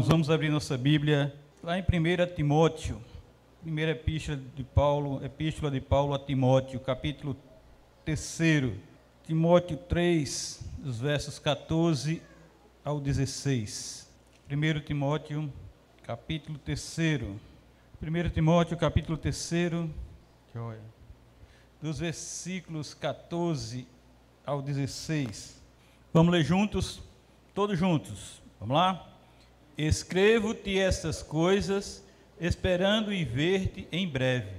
Irmãos, 0.00 0.08
vamos 0.08 0.30
abrir 0.30 0.48
nossa 0.48 0.78
Bíblia 0.78 1.30
lá 1.62 1.78
em 1.78 1.82
1 1.82 2.34
Timóteo, 2.34 2.98
primeira 3.60 3.90
epístola 3.90 4.40
de 4.56 4.64
Paulo, 4.64 5.22
epístola 5.22 5.70
de 5.70 5.78
Paulo 5.78 6.14
a 6.14 6.18
Timóteo, 6.18 6.80
capítulo 6.80 7.36
3. 8.06 8.72
Timóteo 9.26 9.76
3, 9.76 10.64
dos 10.78 11.00
versos 11.00 11.38
14 11.38 12.22
ao 12.82 12.98
16. 12.98 14.10
1 14.50 14.80
Timóteo, 14.86 15.52
capítulo 16.02 16.58
3. 16.58 16.98
1 18.00 18.30
Timóteo, 18.32 18.78
capítulo 18.78 19.18
3, 19.18 19.52
dos 21.82 21.98
versículos 21.98 22.94
14 22.94 23.86
ao 24.46 24.62
16. 24.62 25.62
Vamos 26.10 26.32
ler 26.32 26.42
juntos, 26.42 27.02
todos 27.54 27.78
juntos. 27.78 28.40
Vamos 28.58 28.74
lá? 28.74 29.09
Escrevo-te 29.82 30.78
estas 30.78 31.22
coisas, 31.22 32.04
esperando 32.38 33.10
e 33.14 33.24
ver-te 33.24 33.88
em 33.90 34.06
breve, 34.06 34.52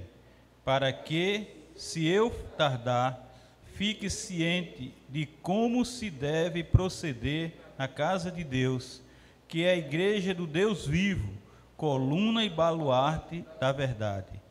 para 0.64 0.92
que, 0.92 1.46
se 1.76 2.08
eu 2.08 2.28
tardar, 2.58 3.32
fique 3.76 4.10
ciente 4.10 4.92
de 5.08 5.26
como 5.40 5.84
se 5.84 6.10
deve 6.10 6.64
proceder 6.64 7.52
na 7.78 7.86
casa 7.86 8.32
de 8.32 8.42
Deus, 8.42 9.00
que 9.46 9.62
é 9.62 9.70
a 9.70 9.76
igreja 9.76 10.34
do 10.34 10.44
Deus 10.44 10.88
vivo, 10.88 11.32
coluna 11.76 12.44
e 12.44 12.50
baluarte 12.50 13.44
da 13.60 13.70
verdade. 13.70 14.42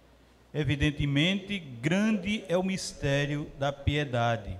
Evidentemente, 0.53 1.59
grande 1.59 2.45
é 2.47 2.55
o 2.55 2.63
mistério 2.63 3.51
da 3.59 3.73
piedade. 3.73 4.57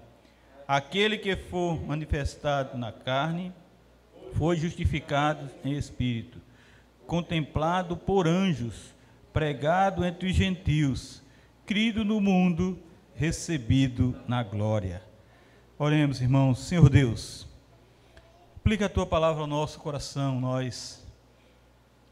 Aquele 0.68 1.18
que 1.18 1.38
for 1.38 1.81
manifestado 1.81 2.78
na 2.78 2.92
carne, 2.92 3.53
foi 4.34 4.58
justificado 4.58 5.50
em 5.64 5.74
espírito, 5.74 6.40
contemplado 7.06 7.96
por 7.96 8.28
anjos, 8.28 8.94
pregado 9.34 10.04
entre 10.06 10.30
os 10.30 10.36
gentios, 10.36 11.22
crido 11.66 12.04
no 12.04 12.20
mundo, 12.20 12.78
recebido 13.16 14.16
na 14.28 14.44
glória. 14.44 15.02
Oremos, 15.78 16.22
irmãos, 16.22 16.59
Senhor 16.59 16.90
Deus, 16.90 17.48
aplica 18.58 18.86
a 18.86 18.90
tua 18.90 19.06
palavra 19.06 19.42
ao 19.42 19.48
nosso 19.48 19.80
coração, 19.80 20.40
nós 20.40 21.06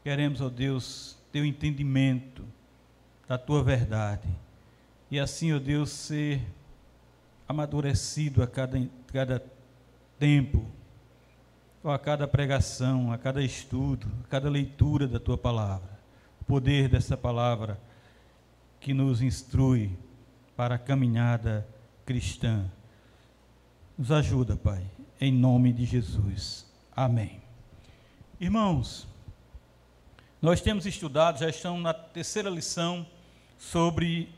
queremos, 0.02 0.40
ó 0.40 0.48
Deus, 0.48 1.18
teu 1.30 1.44
entendimento 1.44 2.44
da 3.28 3.38
tua 3.38 3.62
verdade, 3.62 4.28
e 5.10 5.18
assim, 5.18 5.52
ó 5.52 5.58
Deus, 5.58 5.90
ser 5.90 6.40
amadurecido 7.48 8.42
a 8.42 8.46
cada, 8.46 8.80
cada 9.08 9.44
tempo, 10.18 10.64
a 11.82 11.98
cada 11.98 12.28
pregação, 12.28 13.12
a 13.12 13.18
cada 13.18 13.42
estudo, 13.42 14.06
a 14.24 14.28
cada 14.28 14.50
leitura 14.50 15.08
da 15.08 15.18
tua 15.18 15.38
palavra. 15.38 15.98
O 16.40 16.44
poder 16.44 16.88
dessa 16.88 17.16
palavra 17.16 17.80
que 18.80 18.92
nos 18.92 19.22
instrui 19.22 19.96
para 20.56 20.74
a 20.74 20.78
caminhada 20.78 21.66
cristã. 22.04 22.64
Nos 23.96 24.12
ajuda, 24.12 24.56
Pai, 24.56 24.84
em 25.20 25.32
nome 25.32 25.72
de 25.72 25.84
Jesus. 25.84 26.66
Amém. 26.94 27.40
Irmãos, 28.38 29.06
nós 30.40 30.60
temos 30.60 30.86
estudado, 30.86 31.38
já 31.38 31.48
estamos 31.48 31.82
na 31.82 31.92
terceira 31.94 32.50
lição 32.50 33.06
sobre 33.58 34.34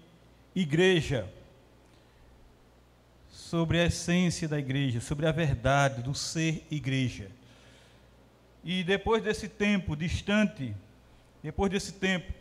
igreja 0.55 1.29
sobre 3.53 3.79
a 3.79 3.85
essência 3.85 4.49
da 4.49 4.59
igreja, 4.59 4.99
sobre 4.99 5.27
a 5.27 5.31
verdade 5.31 6.03
do 6.03 6.15
ser 6.15 6.67
igreja. 6.71 7.31
E 8.65 8.83
depois 8.83 9.23
desse 9.23 9.47
tempo 9.47 9.95
distante, 9.95 10.75
depois 11.43 11.71
desse 11.71 11.93
tempo 11.93 12.33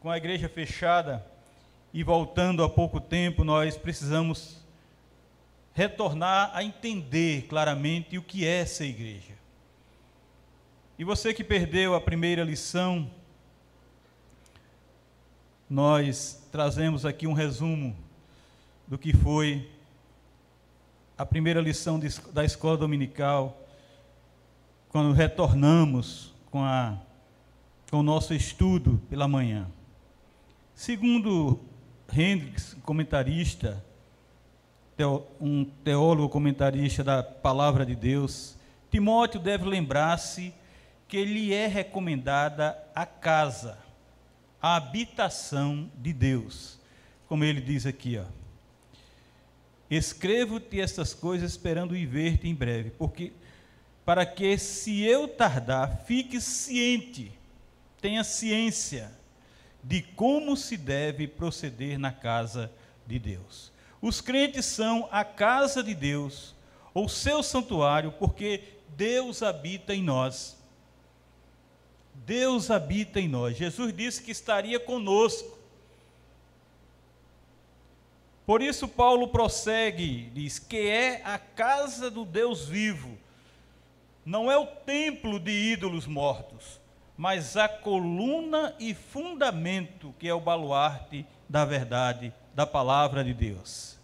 com 0.00 0.10
a 0.10 0.16
igreja 0.16 0.48
fechada 0.48 1.24
e 1.92 2.02
voltando 2.02 2.64
há 2.64 2.68
pouco 2.68 3.00
tempo, 3.00 3.44
nós 3.44 3.76
precisamos 3.76 4.60
retornar 5.72 6.50
a 6.52 6.64
entender 6.64 7.42
claramente 7.42 8.18
o 8.18 8.22
que 8.22 8.44
é 8.44 8.66
ser 8.66 8.86
igreja. 8.86 9.34
E 10.98 11.04
você 11.04 11.32
que 11.32 11.44
perdeu 11.44 11.94
a 11.94 12.00
primeira 12.00 12.42
lição, 12.42 13.08
nós 15.70 16.44
trazemos 16.50 17.06
aqui 17.06 17.24
um 17.24 17.34
resumo 17.34 17.96
do 18.88 18.98
que 18.98 19.12
foi 19.12 19.72
a 21.16 21.24
primeira 21.24 21.60
lição 21.60 21.98
de, 21.98 22.08
da 22.32 22.44
escola 22.44 22.76
dominical, 22.76 23.60
quando 24.88 25.12
retornamos 25.12 26.32
com, 26.50 26.62
a, 26.62 26.98
com 27.90 27.98
o 27.98 28.02
nosso 28.02 28.34
estudo 28.34 29.00
pela 29.08 29.28
manhã. 29.28 29.66
Segundo 30.74 31.60
Hendricks, 32.12 32.76
comentarista, 32.84 33.84
um 35.40 35.64
teólogo 35.64 36.28
comentarista 36.28 37.02
da 37.02 37.22
palavra 37.22 37.86
de 37.86 37.94
Deus, 37.94 38.56
Timóteo 38.90 39.40
deve 39.40 39.64
lembrar-se 39.64 40.54
que 41.08 41.24
lhe 41.24 41.52
é 41.52 41.66
recomendada 41.66 42.76
a 42.94 43.04
casa, 43.06 43.78
a 44.60 44.76
habitação 44.76 45.90
de 45.96 46.12
Deus, 46.12 46.80
como 47.28 47.44
ele 47.44 47.60
diz 47.60 47.86
aqui, 47.86 48.18
ó. 48.18 48.43
Escrevo-te 49.90 50.80
estas 50.80 51.14
coisas 51.14 51.52
esperando 51.52 51.96
ir 51.96 52.06
ver-te 52.06 52.48
em 52.48 52.54
breve, 52.54 52.90
porque 52.90 53.32
para 54.04 54.26
que 54.26 54.58
se 54.58 55.02
eu 55.02 55.26
tardar, 55.26 56.02
fique 56.06 56.40
ciente, 56.40 57.32
tenha 58.00 58.22
ciência 58.22 59.10
de 59.82 60.02
como 60.02 60.56
se 60.56 60.76
deve 60.76 61.26
proceder 61.26 61.98
na 61.98 62.12
casa 62.12 62.70
de 63.06 63.18
Deus. 63.18 63.72
Os 64.00 64.20
crentes 64.20 64.66
são 64.66 65.08
a 65.10 65.24
casa 65.24 65.82
de 65.82 65.94
Deus, 65.94 66.54
ou 66.92 67.08
seu 67.08 67.42
santuário, 67.42 68.12
porque 68.12 68.62
Deus 68.96 69.42
habita 69.42 69.94
em 69.94 70.02
nós. 70.02 70.56
Deus 72.14 72.70
habita 72.70 73.20
em 73.20 73.28
nós. 73.28 73.56
Jesus 73.56 73.94
disse 73.94 74.22
que 74.22 74.30
estaria 74.30 74.78
conosco. 74.78 75.53
Por 78.46 78.60
isso, 78.60 78.86
Paulo 78.86 79.28
prossegue, 79.28 80.30
diz 80.34 80.58
que 80.58 80.76
é 80.76 81.22
a 81.24 81.38
casa 81.38 82.10
do 82.10 82.26
Deus 82.26 82.68
vivo, 82.68 83.16
não 84.24 84.50
é 84.50 84.58
o 84.58 84.66
templo 84.66 85.40
de 85.40 85.50
ídolos 85.50 86.06
mortos, 86.06 86.78
mas 87.16 87.56
a 87.56 87.66
coluna 87.68 88.74
e 88.78 88.92
fundamento 88.92 90.14
que 90.18 90.28
é 90.28 90.34
o 90.34 90.40
baluarte 90.40 91.26
da 91.48 91.64
verdade, 91.64 92.34
da 92.54 92.66
palavra 92.66 93.24
de 93.24 93.32
Deus. 93.32 93.98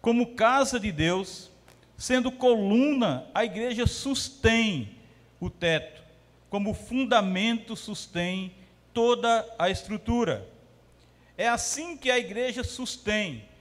Como 0.00 0.34
casa 0.34 0.80
de 0.80 0.90
Deus, 0.90 1.48
sendo 1.96 2.32
coluna, 2.32 3.26
a 3.32 3.44
igreja 3.44 3.86
sustém 3.86 4.96
o 5.38 5.48
teto, 5.48 6.02
como 6.50 6.74
fundamento 6.74 7.76
sustém 7.76 8.54
toda 8.92 9.48
a 9.56 9.70
estrutura. 9.70 10.48
É 11.38 11.48
assim 11.48 11.96
que 11.96 12.10
a 12.10 12.18
igreja 12.18 12.64
sustém 12.64 13.51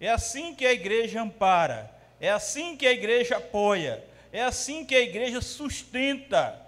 é 0.00 0.10
assim 0.10 0.54
que 0.54 0.66
a 0.66 0.72
igreja 0.72 1.22
ampara, 1.22 1.90
é 2.20 2.30
assim 2.30 2.76
que 2.76 2.86
a 2.86 2.92
igreja 2.92 3.36
apoia, 3.36 4.04
é 4.32 4.42
assim 4.42 4.84
que 4.84 4.94
a 4.94 5.00
igreja 5.00 5.40
sustenta 5.40 6.60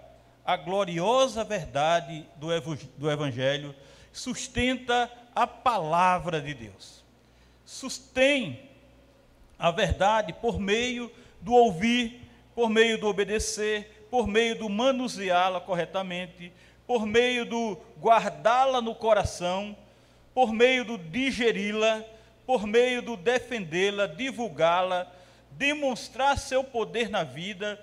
a 0.45 0.55
gloriosa 0.55 1.43
verdade 1.43 2.25
do 2.37 3.11
Evangelho, 3.11 3.75
sustenta 4.13 5.11
a 5.35 5.45
palavra 5.45 6.39
de 6.39 6.53
Deus. 6.53 7.03
Sustém 7.65 8.69
a 9.59 9.71
verdade 9.71 10.31
por 10.31 10.57
meio 10.59 11.11
do 11.41 11.53
ouvir, 11.53 12.21
por 12.55 12.69
meio 12.69 12.97
do 12.97 13.07
obedecer, 13.07 14.07
por 14.09 14.25
meio 14.25 14.57
do 14.57 14.69
manuseá-la 14.69 15.59
corretamente, 15.59 16.51
por 16.87 17.05
meio 17.05 17.45
do 17.45 17.77
guardá-la 17.99 18.81
no 18.81 18.95
coração, 18.95 19.75
por 20.33 20.53
meio 20.53 20.85
do 20.85 20.97
digeri-la 20.97 22.03
por 22.47 22.65
meio 22.65 23.01
do 23.01 23.17
defendê-la, 23.17 24.07
divulgá-la, 24.07 25.11
demonstrar 25.51 26.37
seu 26.37 26.63
poder 26.63 27.09
na 27.09 27.25
vida 27.25 27.77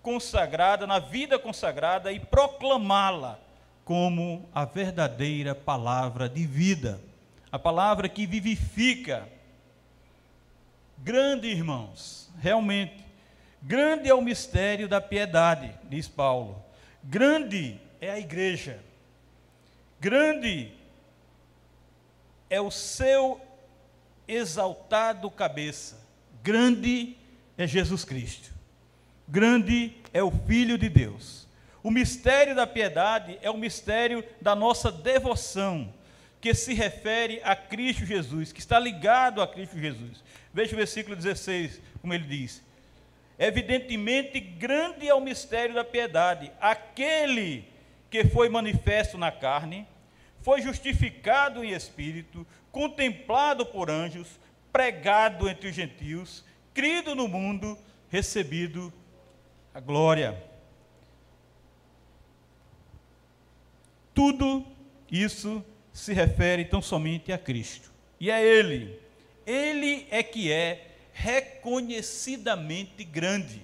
consagrada, 0.00 0.86
na 0.86 1.00
vida 1.00 1.36
consagrada 1.36 2.12
e 2.12 2.20
proclamá-la 2.20 3.40
como 3.84 4.48
a 4.54 4.64
verdadeira 4.64 5.56
palavra 5.56 6.28
de 6.28 6.46
vida, 6.46 7.00
a 7.50 7.58
palavra 7.58 8.08
que 8.08 8.26
vivifica. 8.26 9.28
Grande, 10.96 11.48
irmãos, 11.48 12.30
realmente, 12.40 13.04
grande 13.60 14.08
é 14.08 14.14
o 14.14 14.22
mistério 14.22 14.86
da 14.86 15.00
piedade, 15.00 15.74
diz 15.82 16.06
Paulo. 16.06 16.62
Grande 17.02 17.76
é 18.00 18.08
a 18.08 18.20
igreja. 18.20 18.78
Grande 19.98 20.79
é 22.50 22.60
o 22.60 22.70
seu 22.70 23.40
exaltado 24.26 25.30
cabeça. 25.30 25.98
Grande 26.42 27.16
é 27.56 27.66
Jesus 27.66 28.04
Cristo. 28.04 28.50
grande 29.28 29.94
é 30.12 30.22
o 30.22 30.30
Filho 30.30 30.76
de 30.76 30.88
Deus. 30.88 31.46
O 31.82 31.90
mistério 31.90 32.54
da 32.54 32.66
piedade 32.66 33.38
é 33.40 33.50
o 33.50 33.56
mistério 33.56 34.24
da 34.40 34.54
nossa 34.54 34.90
devoção, 34.90 35.94
que 36.40 36.52
se 36.52 36.74
refere 36.74 37.40
a 37.44 37.54
Cristo 37.54 38.04
Jesus, 38.04 38.52
que 38.52 38.60
está 38.60 38.78
ligado 38.78 39.40
a 39.40 39.46
Cristo 39.46 39.78
Jesus. 39.78 40.22
Veja 40.52 40.74
o 40.74 40.76
versículo 40.76 41.14
16, 41.14 41.80
como 42.00 42.12
ele 42.12 42.24
diz: 42.24 42.62
Evidentemente, 43.38 44.40
grande 44.40 45.08
é 45.08 45.14
o 45.14 45.20
mistério 45.20 45.74
da 45.74 45.84
piedade. 45.84 46.50
Aquele 46.60 47.64
que 48.10 48.24
foi 48.24 48.48
manifesto 48.48 49.16
na 49.16 49.30
carne, 49.30 49.86
foi 50.42 50.62
justificado 50.62 51.62
em 51.62 51.72
espírito, 51.72 52.46
contemplado 52.72 53.66
por 53.66 53.90
anjos, 53.90 54.28
pregado 54.72 55.48
entre 55.48 55.68
os 55.68 55.74
gentios, 55.74 56.44
crido 56.72 57.14
no 57.14 57.28
mundo, 57.28 57.76
recebido 58.08 58.92
a 59.74 59.80
glória. 59.80 60.42
Tudo 64.14 64.66
isso 65.10 65.64
se 65.92 66.12
refere 66.12 66.64
tão 66.64 66.80
somente 66.80 67.32
a 67.32 67.38
Cristo. 67.38 67.90
E 68.18 68.30
é 68.30 68.42
Ele. 68.44 68.98
Ele 69.46 70.06
é 70.10 70.22
que 70.22 70.52
é 70.52 70.88
reconhecidamente 71.12 73.04
grande. 73.04 73.62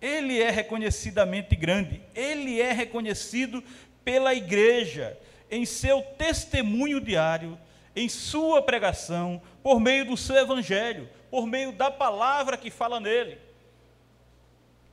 Ele 0.00 0.40
é 0.40 0.50
reconhecidamente 0.50 1.54
grande. 1.54 2.02
Ele 2.14 2.60
é 2.60 2.72
reconhecido 2.72 3.62
pela 4.04 4.34
igreja 4.34 5.16
em 5.52 5.66
seu 5.66 6.00
testemunho 6.00 6.98
diário, 6.98 7.58
em 7.94 8.08
sua 8.08 8.62
pregação, 8.62 9.42
por 9.62 9.78
meio 9.78 10.06
do 10.06 10.16
seu 10.16 10.36
evangelho, 10.36 11.06
por 11.30 11.46
meio 11.46 11.72
da 11.72 11.90
palavra 11.90 12.56
que 12.56 12.70
fala 12.70 12.98
nele, 12.98 13.38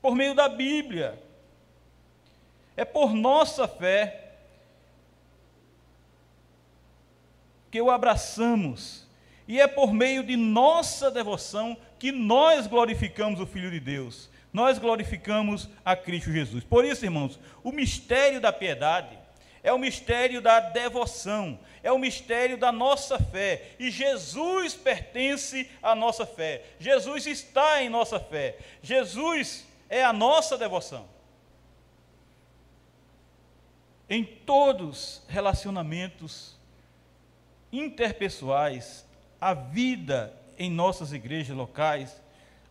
por 0.01 0.13
meio 0.13 0.35
da 0.35 0.49
Bíblia. 0.49 1.17
É 2.75 2.83
por 2.83 3.13
nossa 3.13 3.69
fé 3.69 4.33
que 7.71 7.81
o 7.81 7.89
abraçamos, 7.89 9.07
e 9.47 9.61
é 9.61 9.67
por 9.67 9.93
meio 9.93 10.23
de 10.23 10.35
nossa 10.35 11.09
devoção 11.09 11.77
que 11.97 12.11
nós 12.11 12.67
glorificamos 12.67 13.39
o 13.39 13.45
Filho 13.45 13.71
de 13.71 13.79
Deus, 13.79 14.29
nós 14.51 14.77
glorificamos 14.77 15.69
a 15.85 15.95
Cristo 15.95 16.33
Jesus. 16.33 16.65
Por 16.65 16.83
isso, 16.83 17.05
irmãos, 17.05 17.39
o 17.63 17.71
mistério 17.71 18.41
da 18.41 18.51
piedade 18.51 19.18
é 19.63 19.73
o 19.73 19.79
mistério 19.79 20.41
da 20.41 20.59
devoção, 20.59 21.59
é 21.83 21.91
o 21.91 21.97
mistério 21.97 22.57
da 22.57 22.71
nossa 22.71 23.19
fé. 23.19 23.71
E 23.79 23.91
Jesus 23.91 24.73
pertence 24.73 25.69
à 25.81 25.95
nossa 25.95 26.25
fé. 26.25 26.63
Jesus 26.79 27.27
está 27.27 27.81
em 27.81 27.89
nossa 27.89 28.19
fé. 28.19 28.57
Jesus 28.81 29.65
é 29.89 30.03
a 30.03 30.13
nossa 30.13 30.57
devoção. 30.57 31.07
Em 34.09 34.23
todos 34.23 35.21
relacionamentos 35.27 36.57
interpessoais, 37.71 39.05
a 39.39 39.53
vida 39.53 40.33
em 40.57 40.69
nossas 40.69 41.13
igrejas 41.13 41.55
locais, 41.55 42.21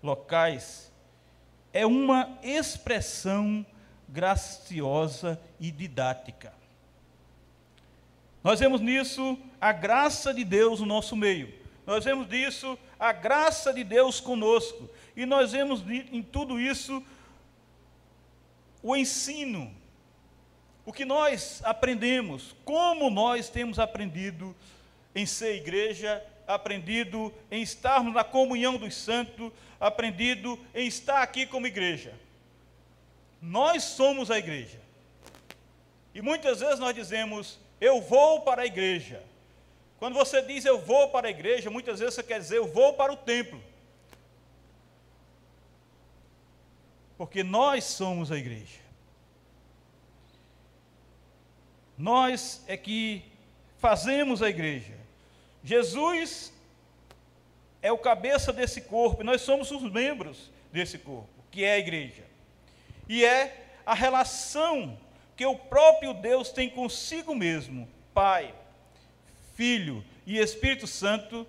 locais 0.02 0.92
é 1.72 1.86
uma 1.86 2.38
expressão 2.42 3.64
graciosa 4.08 5.40
e 5.60 5.70
didática. 5.70 6.57
Nós 8.48 8.60
vemos 8.60 8.80
nisso 8.80 9.38
a 9.60 9.72
graça 9.72 10.32
de 10.32 10.42
Deus 10.42 10.80
no 10.80 10.86
nosso 10.86 11.14
meio. 11.14 11.52
Nós 11.86 12.06
vemos 12.06 12.26
nisso 12.26 12.78
a 12.98 13.12
graça 13.12 13.74
de 13.74 13.84
Deus 13.84 14.20
conosco. 14.20 14.88
E 15.14 15.26
nós 15.26 15.52
vemos 15.52 15.84
em 15.86 16.22
tudo 16.22 16.58
isso 16.58 17.04
o 18.82 18.96
ensino, 18.96 19.70
o 20.86 20.94
que 20.94 21.04
nós 21.04 21.60
aprendemos, 21.62 22.56
como 22.64 23.10
nós 23.10 23.50
temos 23.50 23.78
aprendido 23.78 24.56
em 25.14 25.26
ser 25.26 25.56
igreja, 25.56 26.24
aprendido 26.46 27.30
em 27.50 27.60
estarmos 27.60 28.14
na 28.14 28.24
comunhão 28.24 28.78
dos 28.78 28.94
santos, 28.94 29.52
aprendido 29.78 30.58
em 30.74 30.86
estar 30.86 31.20
aqui 31.20 31.44
como 31.44 31.66
igreja. 31.66 32.14
Nós 33.42 33.82
somos 33.82 34.30
a 34.30 34.38
igreja. 34.38 34.80
E 36.14 36.22
muitas 36.22 36.60
vezes 36.60 36.78
nós 36.78 36.94
dizemos, 36.94 37.67
eu 37.80 38.00
vou 38.00 38.42
para 38.42 38.62
a 38.62 38.66
igreja. 38.66 39.22
Quando 39.98 40.14
você 40.14 40.40
diz 40.42 40.64
eu 40.64 40.78
vou 40.78 41.10
para 41.10 41.26
a 41.28 41.30
igreja, 41.30 41.70
muitas 41.70 41.98
vezes 41.98 42.14
você 42.14 42.22
quer 42.22 42.38
dizer 42.38 42.58
eu 42.58 42.68
vou 42.68 42.94
para 42.94 43.12
o 43.12 43.16
templo. 43.16 43.60
Porque 47.16 47.42
nós 47.42 47.84
somos 47.84 48.30
a 48.30 48.36
igreja. 48.36 48.80
Nós 51.96 52.62
é 52.68 52.76
que 52.76 53.24
fazemos 53.78 54.40
a 54.40 54.48
igreja. 54.48 54.94
Jesus 55.64 56.52
é 57.82 57.90
o 57.90 57.98
cabeça 57.98 58.52
desse 58.52 58.82
corpo, 58.82 59.22
e 59.22 59.24
nós 59.24 59.40
somos 59.40 59.70
os 59.70 59.82
membros 59.82 60.50
desse 60.72 60.98
corpo, 60.98 61.28
que 61.50 61.64
é 61.64 61.74
a 61.74 61.78
igreja. 61.78 62.22
E 63.08 63.24
é 63.24 63.66
a 63.84 63.94
relação 63.94 64.98
que 65.38 65.46
o 65.46 65.54
próprio 65.54 66.12
Deus 66.12 66.50
tem 66.50 66.68
consigo 66.68 67.32
mesmo, 67.32 67.88
Pai, 68.12 68.52
Filho 69.54 70.04
e 70.26 70.36
Espírito 70.36 70.84
Santo, 70.84 71.46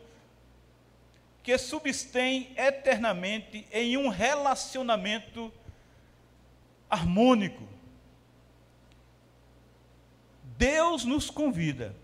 que 1.42 1.58
substem 1.58 2.54
eternamente 2.56 3.66
em 3.72 3.98
um 3.98 4.08
relacionamento 4.08 5.52
harmônico. 6.88 7.64
Deus 10.56 11.04
nos 11.04 11.32
convida 11.32 11.96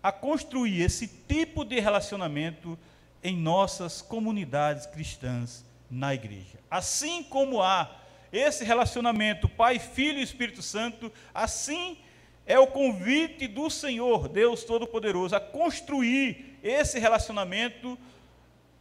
a 0.00 0.12
construir 0.12 0.82
esse 0.82 1.08
tipo 1.08 1.64
de 1.64 1.80
relacionamento 1.80 2.78
em 3.24 3.36
nossas 3.36 4.00
comunidades 4.00 4.86
cristãs 4.86 5.64
na 5.90 6.14
igreja. 6.14 6.60
Assim 6.70 7.24
como 7.24 7.60
há 7.60 8.05
esse 8.32 8.64
relacionamento 8.64 9.48
Pai, 9.48 9.78
Filho 9.78 10.18
e 10.18 10.22
Espírito 10.22 10.62
Santo, 10.62 11.12
assim 11.32 11.98
é 12.46 12.58
o 12.58 12.68
convite 12.68 13.48
do 13.48 13.68
Senhor, 13.68 14.28
Deus 14.28 14.62
Todo-Poderoso, 14.62 15.34
a 15.34 15.40
construir 15.40 16.58
esse 16.62 16.98
relacionamento 16.98 17.98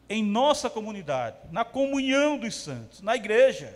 em 0.08 0.24
nossa 0.24 0.70
comunidade, 0.70 1.38
na 1.52 1.66
comunhão 1.66 2.38
dos 2.38 2.56
santos, 2.56 3.02
na 3.02 3.16
igreja. 3.16 3.76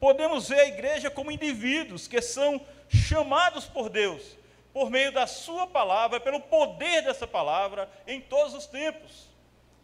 Podemos 0.00 0.48
ver 0.48 0.58
a 0.60 0.66
igreja 0.66 1.08
como 1.08 1.30
indivíduos 1.30 2.08
que 2.08 2.20
são 2.20 2.60
chamados 2.88 3.64
por 3.64 3.88
Deus, 3.88 4.36
por 4.72 4.90
meio 4.90 5.12
da 5.12 5.26
Sua 5.26 5.68
palavra, 5.68 6.18
pelo 6.18 6.40
poder 6.40 7.02
dessa 7.02 7.26
palavra, 7.26 7.88
em 8.08 8.20
todos 8.20 8.54
os 8.54 8.66
tempos. 8.66 9.28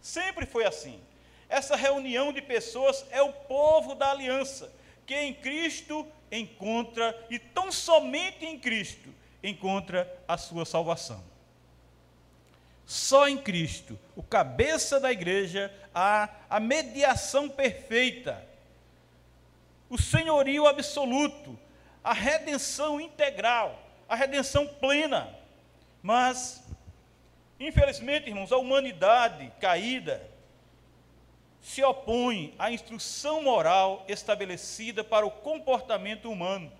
Sempre 0.00 0.46
foi 0.46 0.64
assim. 0.64 1.00
Essa 1.48 1.76
reunião 1.76 2.32
de 2.32 2.42
pessoas 2.42 3.06
é 3.12 3.22
o 3.22 3.32
povo 3.32 3.94
da 3.94 4.10
aliança 4.10 4.72
que 5.06 5.14
em 5.14 5.34
Cristo 5.34 6.06
encontra, 6.30 7.26
e 7.30 7.38
tão 7.38 7.70
somente 7.70 8.44
em 8.44 8.58
Cristo, 8.58 9.08
encontra 9.42 10.10
a 10.26 10.36
sua 10.36 10.64
salvação. 10.64 11.22
Só 12.86 13.28
em 13.28 13.38
Cristo, 13.38 13.98
o 14.14 14.22
cabeça 14.22 15.00
da 15.00 15.10
igreja, 15.10 15.72
há 15.94 16.28
a 16.50 16.60
mediação 16.60 17.48
perfeita, 17.48 18.46
o 19.88 19.96
senhorio 19.96 20.66
absoluto, 20.66 21.58
a 22.02 22.12
redenção 22.12 23.00
integral, 23.00 23.80
a 24.08 24.14
redenção 24.14 24.66
plena. 24.66 25.34
Mas, 26.02 26.62
infelizmente, 27.58 28.28
irmãos, 28.28 28.52
a 28.52 28.58
humanidade 28.58 29.50
caída, 29.60 30.20
se 31.64 31.82
opõe 31.82 32.54
à 32.58 32.70
instrução 32.70 33.42
moral 33.42 34.04
estabelecida 34.06 35.02
para 35.02 35.24
o 35.24 35.30
comportamento 35.30 36.30
humano 36.30 36.70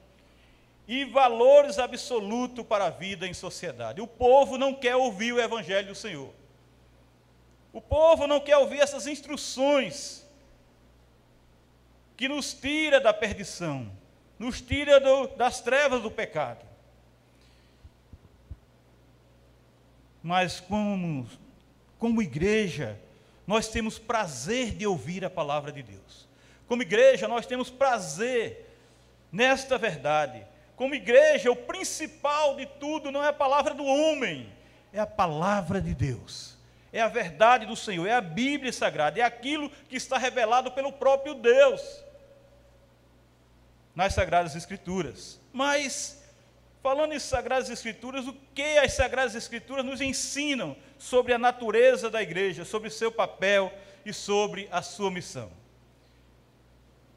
e 0.86 1.06
valores 1.06 1.78
absolutos 1.78 2.66
para 2.66 2.84
a 2.84 2.90
vida 2.90 3.26
em 3.26 3.32
sociedade. 3.32 4.02
O 4.02 4.06
povo 4.06 4.58
não 4.58 4.74
quer 4.74 4.94
ouvir 4.94 5.32
o 5.32 5.40
evangelho 5.40 5.88
do 5.88 5.94
Senhor. 5.94 6.30
O 7.72 7.80
povo 7.80 8.26
não 8.26 8.38
quer 8.38 8.58
ouvir 8.58 8.78
essas 8.78 9.06
instruções 9.06 10.22
que 12.14 12.28
nos 12.28 12.52
tira 12.52 13.00
da 13.00 13.14
perdição, 13.14 13.90
nos 14.38 14.60
tira 14.60 15.00
do, 15.00 15.28
das 15.28 15.62
trevas 15.62 16.02
do 16.02 16.10
pecado. 16.10 16.62
Mas 20.22 20.60
como, 20.60 21.26
como 21.98 22.20
igreja, 22.20 23.00
nós 23.46 23.68
temos 23.68 23.98
prazer 23.98 24.72
de 24.72 24.86
ouvir 24.86 25.24
a 25.24 25.30
palavra 25.30 25.70
de 25.70 25.82
Deus. 25.82 26.28
Como 26.66 26.82
igreja, 26.82 27.28
nós 27.28 27.46
temos 27.46 27.70
prazer 27.70 28.70
nesta 29.30 29.76
verdade. 29.76 30.46
Como 30.76 30.94
igreja, 30.94 31.50
o 31.50 31.56
principal 31.56 32.56
de 32.56 32.66
tudo 32.66 33.12
não 33.12 33.22
é 33.22 33.28
a 33.28 33.32
palavra 33.32 33.74
do 33.74 33.84
homem, 33.84 34.52
é 34.92 34.98
a 34.98 35.06
palavra 35.06 35.80
de 35.80 35.94
Deus. 35.94 36.54
É 36.92 37.00
a 37.00 37.08
verdade 37.08 37.66
do 37.66 37.74
Senhor, 37.74 38.06
é 38.06 38.12
a 38.12 38.20
Bíblia 38.20 38.72
Sagrada, 38.72 39.18
é 39.18 39.22
aquilo 39.22 39.68
que 39.88 39.96
está 39.96 40.16
revelado 40.16 40.70
pelo 40.70 40.92
próprio 40.92 41.34
Deus. 41.34 41.82
nas 43.94 44.14
Sagradas 44.14 44.56
Escrituras. 44.56 45.40
Mas, 45.52 46.22
falando 46.82 47.12
em 47.12 47.18
Sagradas 47.18 47.70
Escrituras, 47.70 48.26
o 48.26 48.32
que 48.54 48.78
as 48.78 48.92
Sagradas 48.92 49.34
Escrituras 49.34 49.84
nos 49.84 50.00
ensinam 50.00 50.76
sobre 51.04 51.34
a 51.34 51.38
natureza 51.38 52.08
da 52.08 52.22
igreja, 52.22 52.64
sobre 52.64 52.88
seu 52.88 53.12
papel 53.12 53.70
e 54.06 54.12
sobre 54.12 54.66
a 54.72 54.80
sua 54.80 55.10
missão? 55.10 55.50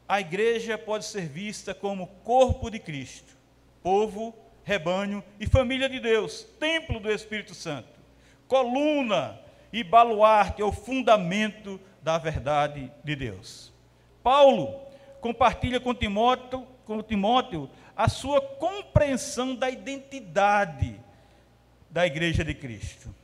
A 0.06 0.20
igreja 0.20 0.76
pode 0.76 1.06
ser 1.06 1.26
vista 1.26 1.74
como 1.74 2.06
corpo 2.22 2.70
de 2.70 2.78
Cristo, 2.78 3.34
povo, 3.82 4.34
rebanho 4.62 5.24
e 5.40 5.46
família 5.46 5.88
de 5.88 6.00
Deus, 6.00 6.42
templo 6.60 7.00
do 7.00 7.10
Espírito 7.10 7.54
Santo, 7.54 7.88
coluna 8.46 9.40
e 9.72 9.82
baluarte, 9.82 10.62
ou 10.62 10.70
fundamento 10.70 11.80
da 12.02 12.18
verdade 12.18 12.92
de 13.02 13.16
Deus. 13.16 13.72
Paulo 14.22 14.82
compartilha 15.22 15.80
com 15.80 15.94
Timóteo, 15.94 16.66
com 16.84 17.02
Timóteo 17.02 17.70
a 17.96 18.06
sua 18.08 18.40
compreensão 18.40 19.54
da 19.54 19.70
identidade 19.70 21.00
da 21.90 22.06
igreja 22.06 22.44
de 22.44 22.52
Cristo. 22.52 23.17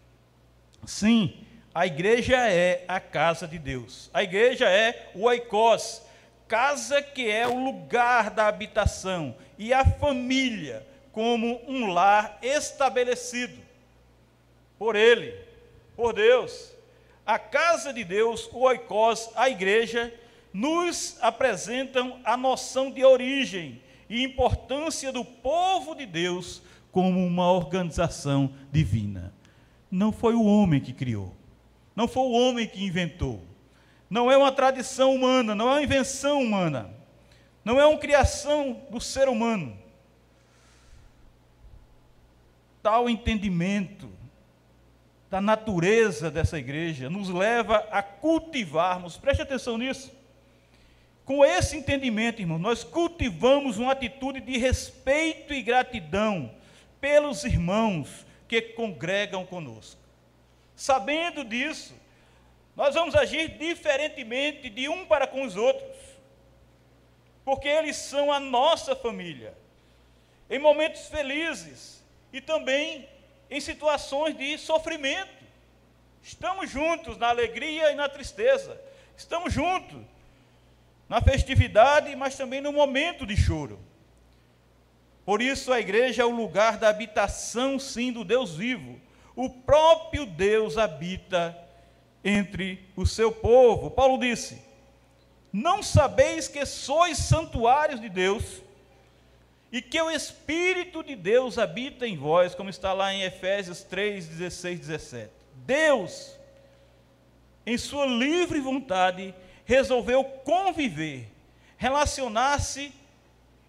Sim, 0.86 1.34
a 1.74 1.86
igreja 1.86 2.36
é 2.48 2.84
a 2.86 3.00
casa 3.00 3.48
de 3.48 3.58
Deus. 3.58 4.10
A 4.12 4.22
igreja 4.22 4.68
é 4.68 5.10
o 5.14 5.22
oikos, 5.22 6.02
casa 6.46 7.02
que 7.02 7.28
é 7.28 7.46
o 7.48 7.64
lugar 7.64 8.30
da 8.30 8.46
habitação, 8.46 9.34
e 9.58 9.72
a 9.72 9.84
família 9.84 10.86
como 11.10 11.60
um 11.66 11.86
lar 11.92 12.38
estabelecido 12.42 13.56
por 14.78 14.96
ele, 14.96 15.34
por 15.96 16.12
Deus. 16.12 16.72
A 17.24 17.38
casa 17.38 17.92
de 17.92 18.04
Deus, 18.04 18.48
o 18.52 18.60
oikos, 18.60 19.30
a 19.34 19.48
igreja, 19.48 20.12
nos 20.52 21.16
apresentam 21.20 22.20
a 22.24 22.36
noção 22.36 22.90
de 22.90 23.04
origem 23.04 23.80
e 24.08 24.22
importância 24.22 25.10
do 25.10 25.24
povo 25.24 25.94
de 25.94 26.06
Deus 26.06 26.62
como 26.92 27.26
uma 27.26 27.50
organização 27.50 28.52
divina. 28.70 29.32
Não 29.94 30.10
foi 30.10 30.34
o 30.34 30.42
homem 30.42 30.80
que 30.80 30.92
criou, 30.92 31.32
não 31.94 32.08
foi 32.08 32.24
o 32.24 32.32
homem 32.32 32.66
que 32.66 32.84
inventou, 32.84 33.40
não 34.10 34.28
é 34.28 34.36
uma 34.36 34.50
tradição 34.50 35.14
humana, 35.14 35.54
não 35.54 35.68
é 35.68 35.74
uma 35.74 35.82
invenção 35.84 36.42
humana, 36.42 36.90
não 37.64 37.80
é 37.80 37.86
uma 37.86 37.96
criação 37.96 38.82
do 38.90 39.00
ser 39.00 39.28
humano. 39.28 39.78
Tal 42.82 43.08
entendimento 43.08 44.10
da 45.30 45.40
natureza 45.40 46.28
dessa 46.28 46.58
igreja 46.58 47.08
nos 47.08 47.28
leva 47.28 47.76
a 47.92 48.02
cultivarmos, 48.02 49.16
preste 49.16 49.42
atenção 49.42 49.78
nisso, 49.78 50.10
com 51.24 51.44
esse 51.44 51.76
entendimento, 51.76 52.42
irmão, 52.42 52.58
nós 52.58 52.82
cultivamos 52.82 53.78
uma 53.78 53.92
atitude 53.92 54.40
de 54.40 54.58
respeito 54.58 55.54
e 55.54 55.62
gratidão 55.62 56.50
pelos 57.00 57.44
irmãos 57.44 58.26
que 58.48 58.60
congregam 58.60 59.44
conosco. 59.46 60.00
Sabendo 60.76 61.44
disso, 61.44 61.94
nós 62.76 62.94
vamos 62.94 63.14
agir 63.14 63.56
diferentemente 63.56 64.68
de 64.68 64.88
um 64.88 65.06
para 65.06 65.26
com 65.26 65.44
os 65.44 65.56
outros, 65.56 65.96
porque 67.44 67.68
eles 67.68 67.96
são 67.96 68.32
a 68.32 68.40
nossa 68.40 68.96
família, 68.96 69.56
em 70.50 70.58
momentos 70.58 71.08
felizes 71.08 72.02
e 72.32 72.40
também 72.40 73.08
em 73.50 73.60
situações 73.60 74.36
de 74.36 74.58
sofrimento. 74.58 75.44
Estamos 76.22 76.70
juntos 76.70 77.16
na 77.16 77.28
alegria 77.28 77.92
e 77.92 77.94
na 77.94 78.08
tristeza, 78.08 78.80
estamos 79.16 79.52
juntos 79.52 80.02
na 81.08 81.20
festividade, 81.20 82.16
mas 82.16 82.36
também 82.36 82.60
no 82.60 82.72
momento 82.72 83.26
de 83.26 83.36
choro. 83.36 83.78
Por 85.24 85.40
isso 85.40 85.72
a 85.72 85.80
igreja 85.80 86.22
é 86.22 86.24
o 86.24 86.30
lugar 86.30 86.76
da 86.76 86.88
habitação, 86.88 87.78
sim, 87.78 88.12
do 88.12 88.24
Deus 88.24 88.54
vivo. 88.56 89.00
O 89.34 89.48
próprio 89.48 90.26
Deus 90.26 90.76
habita 90.76 91.56
entre 92.22 92.84
o 92.94 93.06
seu 93.06 93.32
povo. 93.32 93.90
Paulo 93.90 94.18
disse: 94.18 94.60
Não 95.52 95.82
sabeis 95.82 96.46
que 96.46 96.64
sois 96.66 97.18
santuários 97.18 98.00
de 98.00 98.08
Deus 98.08 98.62
e 99.72 99.82
que 99.82 100.00
o 100.00 100.10
Espírito 100.10 101.02
de 101.02 101.16
Deus 101.16 101.58
habita 101.58 102.06
em 102.06 102.16
vós, 102.16 102.54
como 102.54 102.70
está 102.70 102.92
lá 102.92 103.12
em 103.12 103.22
Efésios 103.22 103.82
3, 103.82 104.28
16, 104.28 104.78
17. 104.78 105.30
Deus, 105.66 106.38
em 107.66 107.76
sua 107.76 108.06
livre 108.06 108.60
vontade, 108.60 109.34
resolveu 109.64 110.22
conviver, 110.22 111.28
relacionar-se 111.76 112.92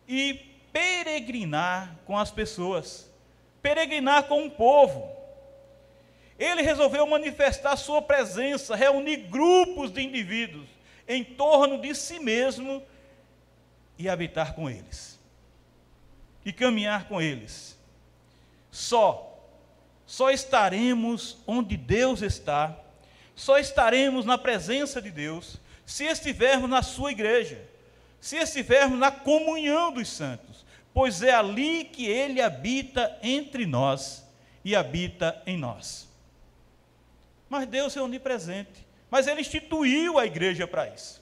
e 0.07 0.54
peregrinar 0.75 1.95
com 2.05 2.17
as 2.17 2.31
pessoas, 2.31 3.09
peregrinar 3.61 4.23
com 4.23 4.45
o 4.45 4.51
povo. 4.51 5.09
Ele 6.37 6.61
resolveu 6.61 7.07
manifestar 7.07 7.77
sua 7.77 8.01
presença, 8.01 8.75
reunir 8.75 9.15
grupos 9.15 9.89
de 9.89 10.01
indivíduos 10.01 10.67
em 11.07 11.23
torno 11.23 11.79
de 11.79 11.95
si 11.95 12.19
mesmo 12.19 12.83
e 13.97 14.09
habitar 14.09 14.53
com 14.53 14.69
eles. 14.69 15.17
E 16.43 16.51
caminhar 16.51 17.07
com 17.07 17.21
eles. 17.21 17.77
Só, 18.69 19.33
só 20.05 20.29
estaremos 20.29 21.37
onde 21.47 21.77
Deus 21.77 22.21
está, 22.21 22.77
só 23.33 23.57
estaremos 23.57 24.25
na 24.25 24.37
presença 24.37 25.01
de 25.01 25.09
Deus 25.09 25.57
se 25.85 26.03
estivermos 26.03 26.69
na 26.69 26.81
sua 26.81 27.13
igreja, 27.13 27.63
se 28.19 28.35
estivermos 28.35 28.99
na 28.99 29.09
comunhão 29.09 29.93
dos 29.93 30.09
santos, 30.09 30.54
pois 30.95 31.21
é 31.21 31.35
ali 31.35 31.83
que 31.83 32.07
ele 32.07 32.41
habita 32.41 33.19
entre 33.21 33.65
nós 33.65 34.25
e 34.63 34.73
habita 34.73 35.43
em 35.45 35.57
nós. 35.57 36.07
Mas 37.49 37.67
Deus 37.67 37.97
é 37.97 38.01
onipresente, 38.01 38.87
mas 39.11 39.27
ele 39.27 39.41
instituiu 39.41 40.17
a 40.17 40.25
igreja 40.25 40.65
para 40.65 40.87
isso. 40.87 41.21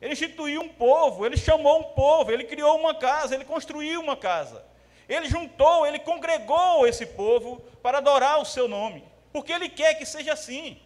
Ele 0.00 0.14
instituiu 0.14 0.62
um 0.62 0.70
povo, 0.70 1.26
ele 1.26 1.36
chamou 1.36 1.80
um 1.80 1.84
povo, 1.92 2.32
ele 2.32 2.44
criou 2.44 2.78
uma 2.80 2.94
casa, 2.94 3.34
ele 3.34 3.44
construiu 3.44 4.00
uma 4.00 4.16
casa. 4.16 4.64
Ele 5.06 5.28
juntou, 5.28 5.86
ele 5.86 5.98
congregou 5.98 6.86
esse 6.86 7.04
povo 7.04 7.60
para 7.82 7.98
adorar 7.98 8.40
o 8.40 8.44
seu 8.46 8.66
nome, 8.66 9.04
porque 9.34 9.52
ele 9.52 9.68
quer 9.68 9.94
que 9.94 10.06
seja 10.06 10.32
assim. 10.32 10.80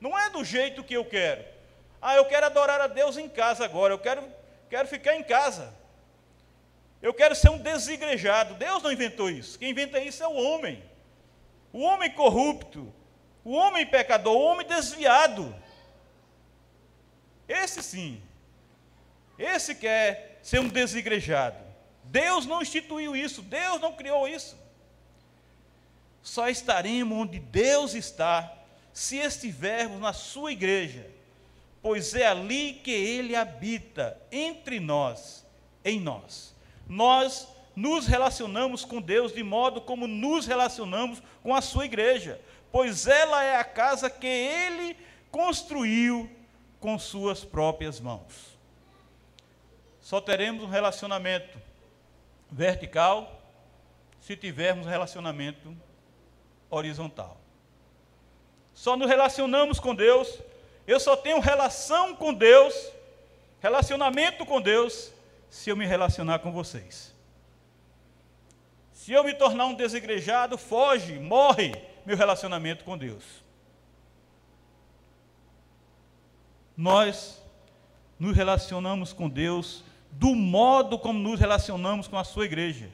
Não 0.00 0.18
é 0.18 0.30
do 0.30 0.42
jeito 0.42 0.82
que 0.82 0.94
eu 0.94 1.04
quero. 1.04 1.44
Ah, 2.00 2.16
eu 2.16 2.24
quero 2.24 2.46
adorar 2.46 2.80
a 2.80 2.86
Deus 2.86 3.18
em 3.18 3.28
casa 3.28 3.66
agora, 3.66 3.92
eu 3.92 3.98
quero, 3.98 4.22
quero 4.72 4.88
ficar 4.88 5.14
em 5.16 5.22
casa. 5.22 5.74
Eu 7.02 7.12
quero 7.12 7.34
ser 7.34 7.50
um 7.50 7.58
desigrejado. 7.58 8.54
Deus 8.54 8.82
não 8.82 8.90
inventou 8.90 9.28
isso. 9.28 9.58
Quem 9.58 9.70
inventa 9.70 10.00
isso 10.00 10.22
é 10.22 10.26
o 10.26 10.32
homem. 10.32 10.82
O 11.74 11.80
homem 11.80 12.10
corrupto, 12.10 12.90
o 13.44 13.52
homem 13.52 13.84
pecador, 13.84 14.34
o 14.34 14.40
homem 14.40 14.66
desviado. 14.66 15.54
Esse 17.46 17.82
sim. 17.82 18.22
Esse 19.38 19.74
quer 19.74 20.38
ser 20.42 20.60
um 20.60 20.68
desigrejado. 20.68 21.62
Deus 22.04 22.46
não 22.46 22.62
instituiu 22.62 23.14
isso, 23.14 23.42
Deus 23.42 23.78
não 23.78 23.92
criou 23.92 24.26
isso. 24.26 24.58
Só 26.22 26.48
estaremos 26.48 27.18
onde 27.18 27.38
Deus 27.38 27.92
está 27.92 28.50
se 28.90 29.18
estivermos 29.18 30.00
na 30.00 30.14
sua 30.14 30.50
igreja, 30.50 31.06
pois 31.82 32.14
é 32.14 32.26
ali 32.26 32.74
que 32.74 32.90
ele 32.90 33.34
habita, 33.34 34.16
entre 34.30 34.78
nós, 34.78 35.44
em 35.84 36.00
nós. 36.00 36.54
Nós 36.88 37.48
nos 37.74 38.06
relacionamos 38.06 38.84
com 38.84 39.00
Deus 39.00 39.32
de 39.32 39.42
modo 39.42 39.80
como 39.80 40.06
nos 40.06 40.46
relacionamos 40.46 41.22
com 41.42 41.54
a 41.54 41.60
sua 41.60 41.84
igreja, 41.84 42.40
pois 42.70 43.06
ela 43.06 43.42
é 43.42 43.56
a 43.56 43.64
casa 43.64 44.08
que 44.08 44.26
ele 44.26 44.96
construiu 45.30 46.30
com 46.78 46.98
suas 46.98 47.44
próprias 47.44 47.98
mãos. 47.98 48.56
Só 50.00 50.20
teremos 50.20 50.64
um 50.64 50.68
relacionamento 50.68 51.58
vertical 52.50 53.40
se 54.20 54.36
tivermos 54.36 54.86
relacionamento 54.86 55.76
horizontal 56.70 57.42
só 58.74 58.96
nos 58.96 59.08
relacionamos 59.08 59.78
com 59.78 59.94
Deus, 59.94 60.38
eu 60.86 60.98
só 60.98 61.16
tenho 61.16 61.40
relação 61.40 62.14
com 62.14 62.34
Deus, 62.34 62.74
relacionamento 63.60 64.44
com 64.44 64.60
Deus, 64.60 65.12
se 65.50 65.70
eu 65.70 65.76
me 65.76 65.86
relacionar 65.86 66.40
com 66.40 66.50
vocês. 66.50 67.14
Se 68.92 69.12
eu 69.12 69.24
me 69.24 69.34
tornar 69.34 69.66
um 69.66 69.74
desigrejado, 69.74 70.56
foge, 70.56 71.18
morre 71.18 71.72
meu 72.06 72.16
relacionamento 72.16 72.84
com 72.84 72.96
Deus. 72.96 73.24
Nós 76.76 77.40
nos 78.18 78.36
relacionamos 78.36 79.12
com 79.12 79.28
Deus 79.28 79.84
do 80.12 80.34
modo 80.34 80.98
como 80.98 81.18
nos 81.18 81.40
relacionamos 81.40 82.06
com 82.06 82.16
a 82.16 82.24
sua 82.24 82.44
igreja, 82.44 82.88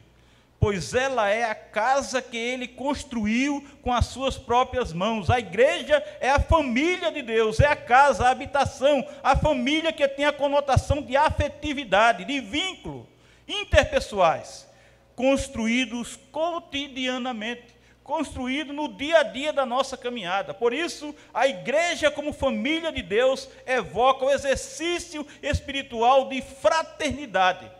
pois 0.60 0.92
ela 0.92 1.28
é 1.28 1.44
a 1.44 1.54
casa 1.54 2.20
que 2.20 2.36
ele 2.36 2.66
construiu 2.66 3.64
com 3.80 3.92
as 3.92 4.06
suas 4.06 4.36
próprias 4.36 4.92
mãos. 4.92 5.30
A 5.30 5.38
igreja 5.38 6.02
é 6.20 6.30
a 6.30 6.40
família 6.40 7.12
de 7.12 7.22
Deus, 7.22 7.60
é 7.60 7.66
a 7.66 7.76
casa, 7.76 8.26
a 8.26 8.30
habitação, 8.30 9.06
a 9.22 9.36
família 9.36 9.92
que 9.92 10.06
tem 10.08 10.24
a 10.24 10.32
conotação 10.32 11.00
de 11.00 11.16
afetividade, 11.16 12.24
de 12.24 12.40
vínculo 12.40 13.08
interpessoais, 13.46 14.68
construídos 15.14 16.18
cotidianamente, 16.32 17.78
construído 18.02 18.72
no 18.72 18.88
dia 18.88 19.18
a 19.18 19.22
dia 19.22 19.52
da 19.52 19.64
nossa 19.64 19.96
caminhada. 19.96 20.52
Por 20.52 20.72
isso, 20.72 21.14
a 21.32 21.46
igreja, 21.46 22.10
como 22.10 22.32
família 22.32 22.90
de 22.90 23.02
Deus, 23.02 23.48
evoca 23.64 24.24
o 24.24 24.30
exercício 24.30 25.26
espiritual 25.42 26.28
de 26.28 26.42
fraternidade 26.42 27.77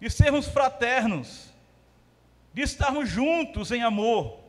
de 0.00 0.08
sermos 0.08 0.46
fraternos, 0.46 1.50
de 2.54 2.62
estarmos 2.62 3.08
juntos 3.08 3.70
em 3.70 3.82
amor. 3.82 4.40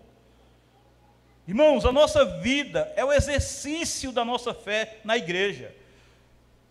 Irmãos, 1.48 1.86
a 1.86 1.91
nossa 1.91 2.24
vida 2.39 2.91
é 2.96 3.03
o 3.03 3.12
exercício 3.12 4.12
da 4.12 4.24
nossa 4.24 4.53
fé 4.53 5.00
na 5.03 5.17
igreja. 5.17 5.75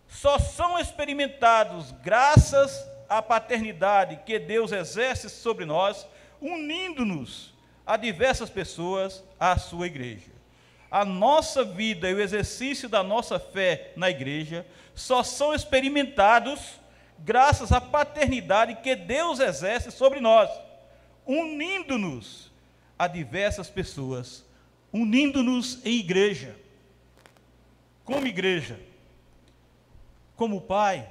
Só 0.07 0.39
são 0.39 0.79
experimentados 0.79 1.91
graças 2.03 2.85
à 3.07 3.21
paternidade 3.21 4.19
que 4.25 4.39
Deus 4.39 4.71
exerce 4.71 5.29
sobre 5.29 5.65
nós, 5.65 6.07
unindo-nos 6.41 7.53
a 7.85 7.95
diversas 7.95 8.49
pessoas 8.49 9.23
à 9.39 9.57
sua 9.57 9.85
igreja. 9.85 10.31
A 10.89 11.05
nossa 11.05 11.63
vida 11.63 12.09
e 12.09 12.13
o 12.13 12.19
exercício 12.19 12.89
da 12.89 13.03
nossa 13.03 13.39
fé 13.39 13.91
na 13.95 14.09
igreja 14.09 14.65
só 14.93 15.23
são 15.23 15.53
experimentados 15.53 16.80
graças 17.23 17.71
à 17.71 17.79
paternidade 17.79 18.75
que 18.75 18.95
Deus 18.95 19.39
exerce 19.39 19.91
sobre 19.91 20.19
nós, 20.19 20.49
unindo-nos 21.25 22.51
a 22.97 23.07
diversas 23.07 23.69
pessoas, 23.69 24.45
unindo-nos 24.91 25.85
em 25.85 25.99
igreja. 25.99 26.55
Como 28.03 28.27
igreja, 28.27 28.79
como 30.35 30.61
Pai, 30.61 31.07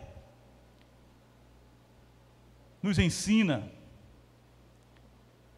nos 2.83 2.99
ensina, 2.99 3.71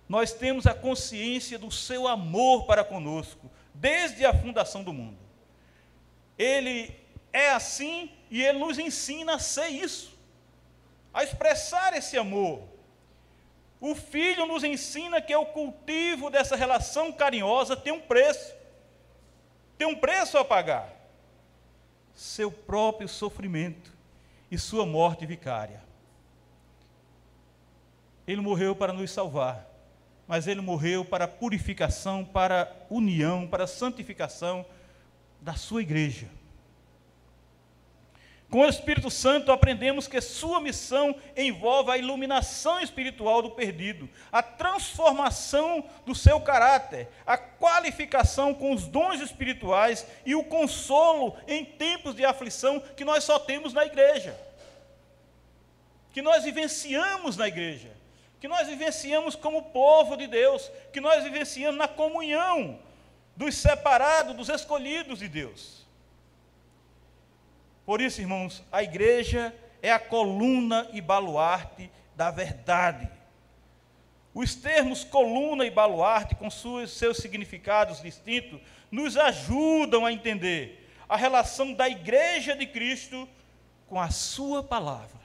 nós 0.08 0.32
temos 0.32 0.66
a 0.66 0.74
consciência 0.74 1.58
do 1.58 1.70
seu 1.70 2.06
amor 2.06 2.66
para 2.66 2.84
conosco, 2.84 3.50
desde 3.74 4.26
a 4.26 4.34
fundação 4.34 4.84
do 4.84 4.92
mundo. 4.92 5.18
Ele 6.36 6.94
é 7.32 7.50
assim 7.50 8.10
e 8.30 8.42
ele 8.42 8.58
nos 8.58 8.78
ensina 8.78 9.36
a 9.36 9.38
ser 9.38 9.68
isso 9.68 10.12
a 11.12 11.22
expressar 11.22 11.94
esse 11.94 12.16
amor. 12.16 12.62
O 13.80 13.94
filho 13.94 14.46
nos 14.46 14.62
ensina 14.62 15.20
que 15.20 15.34
o 15.34 15.46
cultivo 15.46 16.30
dessa 16.30 16.54
relação 16.56 17.12
carinhosa 17.12 17.76
tem 17.76 17.92
um 17.92 18.00
preço. 18.00 18.54
Tem 19.76 19.86
um 19.86 19.96
preço 19.96 20.38
a 20.38 20.44
pagar. 20.44 20.88
Seu 22.14 22.50
próprio 22.50 23.08
sofrimento 23.08 23.92
e 24.50 24.58
sua 24.58 24.86
morte 24.86 25.26
vicária. 25.26 25.82
Ele 28.26 28.40
morreu 28.40 28.76
para 28.76 28.92
nos 28.92 29.10
salvar, 29.10 29.66
mas 30.28 30.46
ele 30.46 30.60
morreu 30.60 31.04
para 31.04 31.26
purificação, 31.26 32.24
para 32.24 32.70
união, 32.88 33.48
para 33.48 33.66
santificação 33.66 34.64
da 35.40 35.54
sua 35.54 35.82
igreja. 35.82 36.28
Com 38.52 38.66
o 38.66 38.68
Espírito 38.68 39.10
Santo 39.10 39.50
aprendemos 39.50 40.06
que 40.06 40.20
sua 40.20 40.60
missão 40.60 41.16
envolve 41.34 41.90
a 41.90 41.96
iluminação 41.96 42.82
espiritual 42.82 43.40
do 43.40 43.52
perdido, 43.52 44.06
a 44.30 44.42
transformação 44.42 45.82
do 46.04 46.14
seu 46.14 46.38
caráter, 46.38 47.08
a 47.24 47.38
qualificação 47.38 48.52
com 48.52 48.72
os 48.72 48.86
dons 48.86 49.22
espirituais 49.22 50.06
e 50.26 50.34
o 50.34 50.44
consolo 50.44 51.34
em 51.48 51.64
tempos 51.64 52.14
de 52.14 52.26
aflição 52.26 52.78
que 52.94 53.06
nós 53.06 53.24
só 53.24 53.38
temos 53.38 53.72
na 53.72 53.86
igreja. 53.86 54.38
Que 56.12 56.20
nós 56.20 56.44
vivenciamos 56.44 57.38
na 57.38 57.48
igreja, 57.48 57.90
que 58.38 58.48
nós 58.48 58.68
vivenciamos 58.68 59.34
como 59.34 59.70
povo 59.70 60.14
de 60.14 60.26
Deus, 60.26 60.70
que 60.92 61.00
nós 61.00 61.24
vivenciamos 61.24 61.78
na 61.78 61.88
comunhão 61.88 62.78
dos 63.34 63.54
separados, 63.54 64.36
dos 64.36 64.50
escolhidos 64.50 65.20
de 65.20 65.28
Deus. 65.28 65.81
Por 67.92 68.00
isso, 68.00 68.22
irmãos, 68.22 68.64
a 68.72 68.82
igreja 68.82 69.54
é 69.82 69.92
a 69.92 69.98
coluna 69.98 70.88
e 70.94 71.00
baluarte 71.02 71.90
da 72.16 72.30
verdade. 72.30 73.06
Os 74.32 74.54
termos 74.54 75.04
coluna 75.04 75.66
e 75.66 75.70
baluarte, 75.70 76.34
com 76.34 76.48
seus, 76.48 77.18
significados 77.18 78.00
distintos, 78.00 78.62
nos 78.90 79.18
ajudam 79.18 80.06
a 80.06 80.10
entender 80.10 80.88
a 81.06 81.18
relação 81.18 81.74
da 81.74 81.86
igreja 81.86 82.56
de 82.56 82.66
Cristo 82.66 83.28
com 83.86 84.00
a 84.00 84.08
sua 84.08 84.62
palavra, 84.62 85.20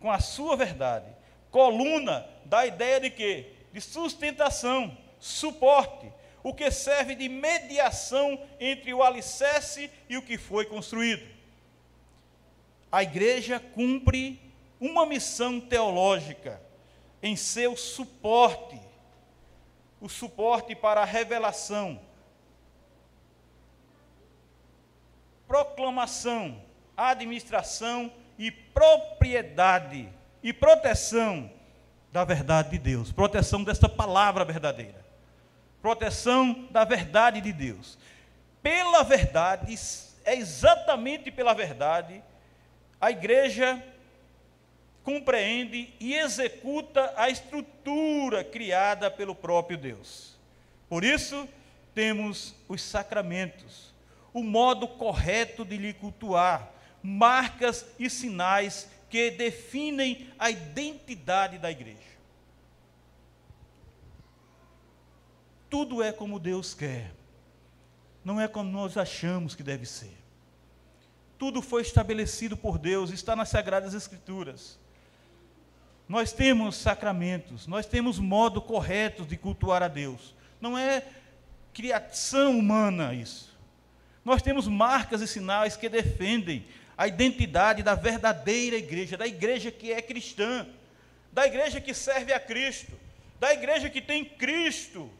com 0.00 0.10
a 0.10 0.18
sua 0.18 0.56
verdade. 0.56 1.14
Coluna 1.50 2.26
dá 2.46 2.60
a 2.60 2.66
ideia 2.66 3.00
de 3.00 3.10
quê? 3.10 3.52
De 3.70 3.82
sustentação, 3.82 4.96
suporte, 5.20 6.10
o 6.42 6.54
que 6.54 6.70
serve 6.70 7.14
de 7.14 7.28
mediação 7.28 8.42
entre 8.58 8.94
o 8.94 9.02
alicerce 9.02 9.90
e 10.08 10.16
o 10.16 10.22
que 10.22 10.38
foi 10.38 10.64
construído 10.64 11.35
a 12.96 13.02
igreja 13.02 13.60
cumpre 13.60 14.40
uma 14.80 15.04
missão 15.04 15.60
teológica 15.60 16.58
em 17.22 17.36
seu 17.36 17.76
suporte 17.76 18.80
o 20.00 20.08
suporte 20.08 20.74
para 20.74 21.02
a 21.02 21.04
revelação, 21.04 22.00
proclamação, 25.46 26.62
administração 26.96 28.10
e 28.38 28.50
propriedade 28.50 30.08
e 30.42 30.50
proteção 30.54 31.50
da 32.10 32.24
verdade 32.24 32.70
de 32.70 32.78
Deus, 32.78 33.12
proteção 33.12 33.62
desta 33.62 33.90
palavra 33.90 34.42
verdadeira, 34.42 35.04
proteção 35.82 36.66
da 36.70 36.84
verdade 36.84 37.42
de 37.42 37.52
Deus. 37.52 37.98
Pela 38.62 39.02
verdade, 39.02 39.74
é 40.24 40.34
exatamente 40.34 41.30
pela 41.30 41.52
verdade 41.52 42.22
a 43.00 43.10
igreja 43.10 43.82
compreende 45.02 45.94
e 46.00 46.14
executa 46.14 47.12
a 47.16 47.30
estrutura 47.30 48.42
criada 48.42 49.10
pelo 49.10 49.34
próprio 49.34 49.78
Deus. 49.78 50.36
Por 50.88 51.04
isso, 51.04 51.48
temos 51.94 52.54
os 52.68 52.82
sacramentos, 52.82 53.94
o 54.34 54.42
modo 54.42 54.88
correto 54.88 55.64
de 55.64 55.76
lhe 55.76 55.92
cultuar, 55.92 56.72
marcas 57.02 57.86
e 57.98 58.10
sinais 58.10 58.88
que 59.08 59.30
definem 59.30 60.28
a 60.38 60.50
identidade 60.50 61.58
da 61.58 61.70
igreja. 61.70 62.16
Tudo 65.70 66.02
é 66.02 66.12
como 66.12 66.38
Deus 66.38 66.74
quer, 66.74 67.12
não 68.24 68.40
é 68.40 68.48
como 68.48 68.70
nós 68.70 68.96
achamos 68.96 69.54
que 69.54 69.62
deve 69.62 69.86
ser. 69.86 70.25
Tudo 71.38 71.60
foi 71.60 71.82
estabelecido 71.82 72.56
por 72.56 72.78
Deus, 72.78 73.10
está 73.10 73.36
nas 73.36 73.50
Sagradas 73.50 73.94
Escrituras. 73.94 74.78
Nós 76.08 76.32
temos 76.32 76.76
sacramentos, 76.76 77.66
nós 77.66 77.84
temos 77.84 78.18
modo 78.18 78.62
correto 78.62 79.24
de 79.24 79.36
cultuar 79.36 79.82
a 79.82 79.88
Deus. 79.88 80.34
Não 80.60 80.78
é 80.78 81.02
criação 81.74 82.58
humana 82.58 83.12
isso. 83.12 83.54
Nós 84.24 84.40
temos 84.40 84.66
marcas 84.66 85.20
e 85.20 85.26
sinais 85.26 85.76
que 85.76 85.88
defendem 85.88 86.64
a 86.96 87.06
identidade 87.06 87.82
da 87.82 87.94
verdadeira 87.94 88.76
igreja, 88.76 89.16
da 89.16 89.26
igreja 89.26 89.70
que 89.70 89.92
é 89.92 90.00
cristã, 90.00 90.66
da 91.30 91.46
igreja 91.46 91.80
que 91.80 91.92
serve 91.92 92.32
a 92.32 92.40
Cristo, 92.40 92.92
da 93.38 93.52
igreja 93.52 93.90
que 93.90 94.00
tem 94.00 94.24
Cristo 94.24 95.10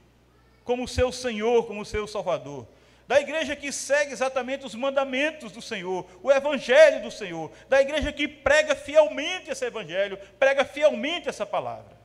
como 0.65 0.89
seu 0.89 1.13
Senhor, 1.13 1.67
como 1.67 1.85
seu 1.85 2.07
Salvador 2.07 2.67
da 3.07 3.21
igreja 3.21 3.55
que 3.55 3.71
segue 3.71 4.13
exatamente 4.13 4.67
os 4.67 4.75
mandamentos 4.75 5.53
do 5.53 5.63
Senhor, 5.63 6.07
o 6.23 6.33
evangelho 6.33 7.03
do 7.03 7.11
Senhor, 7.11 7.53
da 7.69 7.81
igreja 7.81 8.13
que 8.13 8.27
prega 8.27 8.75
fielmente 8.75 9.51
esse 9.51 9.65
evangelho, 9.65 10.19
prega 10.39 10.65
fielmente 10.65 11.29
essa 11.29 11.47
palavra. 11.47 11.97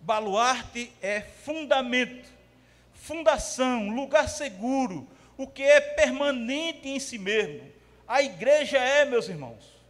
Baluarte 0.00 0.92
é 1.00 1.20
fundamento, 1.20 2.28
fundação, 2.94 3.88
lugar 3.90 4.28
seguro, 4.28 5.06
o 5.36 5.46
que 5.46 5.62
é 5.62 5.80
permanente 5.80 6.88
em 6.88 6.98
si 6.98 7.16
mesmo. 7.16 7.70
A 8.06 8.20
igreja 8.20 8.78
é, 8.78 9.04
meus 9.04 9.28
irmãos, 9.28 9.80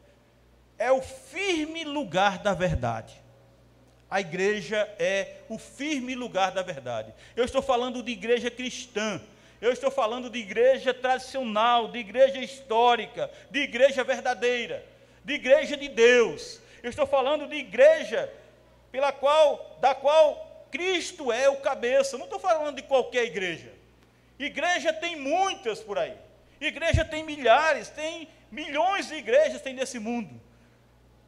é 0.79 0.93
o 0.93 1.01
firme 1.01 1.85
lugar 1.85 2.39
da 2.39 2.53
verdade. 2.53 3.15
A 4.11 4.21
igreja 4.21 4.77
é 4.99 5.37
o 5.49 5.57
firme 5.57 6.15
lugar 6.15 6.51
da 6.51 6.63
verdade. 6.63 7.15
Eu 7.35 7.45
estou 7.45 7.63
falando 7.63 8.03
de 8.03 8.11
igreja 8.11 8.51
cristã, 8.51 9.21
eu 9.61 9.73
estou 9.73 9.91
falando 9.91 10.31
de 10.31 10.39
igreja 10.39 10.95
tradicional, 10.95 11.89
de 11.89 11.99
igreja 11.99 12.39
histórica, 12.39 13.31
de 13.51 13.61
igreja 13.61 14.03
verdadeira, 14.03 14.85
de 15.25 15.35
igreja 15.35 15.77
de 15.77 15.89
Deus. 15.89 16.61
Eu 16.83 16.89
estou 16.89 17.07
falando 17.07 17.47
de 17.47 17.57
igreja 17.57 18.33
pela 18.91 19.13
qual, 19.13 19.79
da 19.81 19.95
qual 19.95 20.67
Cristo 20.71 21.31
é 21.31 21.49
o 21.49 21.57
cabeça. 21.57 22.17
Não 22.17 22.25
estou 22.25 22.41
falando 22.41 22.77
de 22.77 22.83
qualquer 22.83 23.25
igreja. 23.25 23.73
Igreja 24.39 24.93
tem 24.93 25.17
muitas 25.17 25.81
por 25.81 25.99
aí. 25.99 26.15
Igreja 26.59 27.05
tem 27.05 27.23
milhares, 27.23 27.89
tem 27.91 28.29
milhões 28.51 29.09
de 29.09 29.15
igrejas 29.15 29.61
tem 29.61 29.75
nesse 29.75 29.99
mundo. 29.99 30.41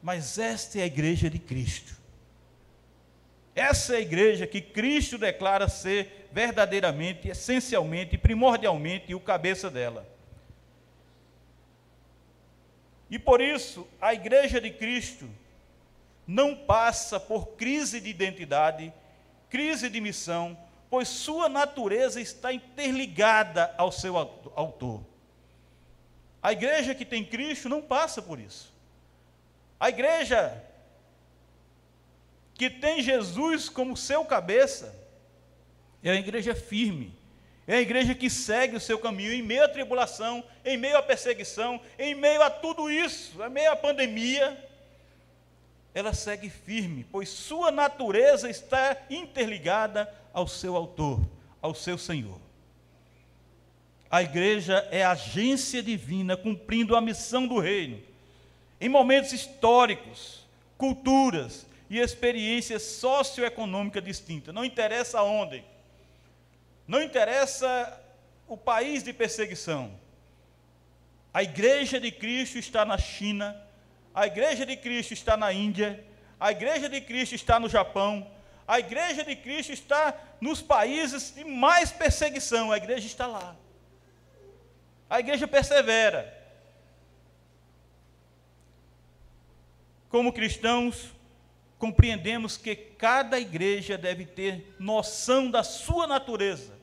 Mas 0.03 0.38
esta 0.38 0.79
é 0.79 0.83
a 0.83 0.87
igreja 0.87 1.29
de 1.29 1.38
Cristo. 1.38 2.01
Essa 3.55 3.95
é 3.95 3.97
a 3.99 4.01
igreja 4.01 4.47
que 4.47 4.61
Cristo 4.61 5.18
declara 5.18 5.68
ser 5.68 6.21
verdadeiramente, 6.33 7.29
essencialmente, 7.29 8.16
primordialmente 8.16 9.14
o 9.14 9.21
cabeça 9.21 9.71
dela. 9.71 10.07
E 13.11 13.18
por 13.18 13.42
isso, 13.42 13.87
a 14.01 14.14
igreja 14.14 14.59
de 14.61 14.71
Cristo 14.71 15.29
não 16.27 16.57
passa 16.57 17.21
por 17.21 17.49
crise 17.49 18.01
de 18.01 18.09
identidade, 18.09 18.92
crise 19.51 19.90
de 19.90 20.01
missão, 20.01 20.57
pois 20.88 21.09
sua 21.09 21.49
natureza 21.49 22.21
está 22.21 22.53
interligada 22.53 23.75
ao 23.77 23.92
seu 23.92 24.16
autor. 24.16 25.03
A 26.42 26.53
igreja 26.53 26.95
que 26.95 27.05
tem 27.05 27.23
Cristo 27.23 27.68
não 27.68 27.83
passa 27.83 28.23
por 28.23 28.40
isso. 28.40 28.73
A 29.79 29.90
igreja 29.90 30.64
que 32.55 32.71
tem 32.71 33.03
Jesus 33.03 33.68
como 33.68 33.97
seu 33.97 34.25
cabeça 34.25 35.01
é 36.02 36.10
a 36.10 36.14
igreja 36.14 36.54
firme, 36.54 37.14
é 37.66 37.76
a 37.76 37.80
igreja 37.80 38.14
que 38.14 38.28
segue 38.28 38.76
o 38.76 38.80
seu 38.80 38.98
caminho 38.98 39.32
em 39.32 39.42
meio 39.42 39.64
à 39.64 39.68
tribulação, 39.68 40.42
em 40.64 40.76
meio 40.76 40.96
à 40.96 41.02
perseguição, 41.02 41.80
em 41.98 42.14
meio 42.14 42.42
a 42.42 42.50
tudo 42.50 42.90
isso, 42.90 43.42
em 43.42 43.48
meio 43.48 43.70
à 43.70 43.76
pandemia. 43.76 44.68
Ela 45.94 46.12
segue 46.12 46.50
firme, 46.50 47.06
pois 47.10 47.28
sua 47.28 47.70
natureza 47.70 48.50
está 48.50 48.96
interligada 49.08 50.12
ao 50.32 50.48
seu 50.48 50.74
autor, 50.74 51.20
ao 51.60 51.74
seu 51.74 51.96
Senhor. 51.96 52.40
A 54.10 54.22
igreja 54.22 54.86
é 54.90 55.04
agência 55.04 55.82
divina 55.82 56.36
cumprindo 56.36 56.96
a 56.96 57.00
missão 57.00 57.46
do 57.46 57.58
reino. 57.58 57.98
Em 58.80 58.88
momentos 58.88 59.32
históricos, 59.32 60.44
culturas 60.76 61.64
e 61.88 61.98
experiências 61.98 62.82
socioeconômicas 62.82 64.02
distintas, 64.02 64.54
não 64.54 64.64
interessa 64.64 65.22
onde, 65.22 65.62
não 66.92 67.02
interessa 67.02 67.98
o 68.46 68.55
país 68.55 69.02
de 69.02 69.14
perseguição. 69.14 69.98
A 71.33 71.42
igreja 71.42 71.98
de 71.98 72.12
Cristo 72.12 72.59
está 72.59 72.85
na 72.85 72.98
China, 72.98 73.57
a 74.14 74.26
igreja 74.26 74.66
de 74.66 74.76
Cristo 74.76 75.14
está 75.14 75.35
na 75.35 75.50
Índia, 75.55 76.05
a 76.38 76.52
igreja 76.52 76.90
de 76.90 77.00
Cristo 77.00 77.35
está 77.35 77.59
no 77.59 77.66
Japão, 77.66 78.31
a 78.68 78.78
igreja 78.78 79.24
de 79.24 79.35
Cristo 79.35 79.72
está 79.72 80.14
nos 80.38 80.61
países 80.61 81.35
de 81.35 81.44
mais 81.44 81.90
perseguição, 81.90 82.70
a 82.70 82.76
igreja 82.76 83.07
está 83.07 83.26
lá. 83.26 83.57
A 85.09 85.18
igreja 85.18 85.48
persevera. 85.48 86.31
Como 90.11 90.31
cristãos, 90.31 91.09
compreendemos 91.78 92.59
que 92.59 92.76
cada 92.76 93.40
igreja 93.40 93.96
deve 93.96 94.26
ter 94.26 94.76
noção 94.78 95.50
da 95.50 95.62
sua 95.62 96.07
natureza, 96.07 96.82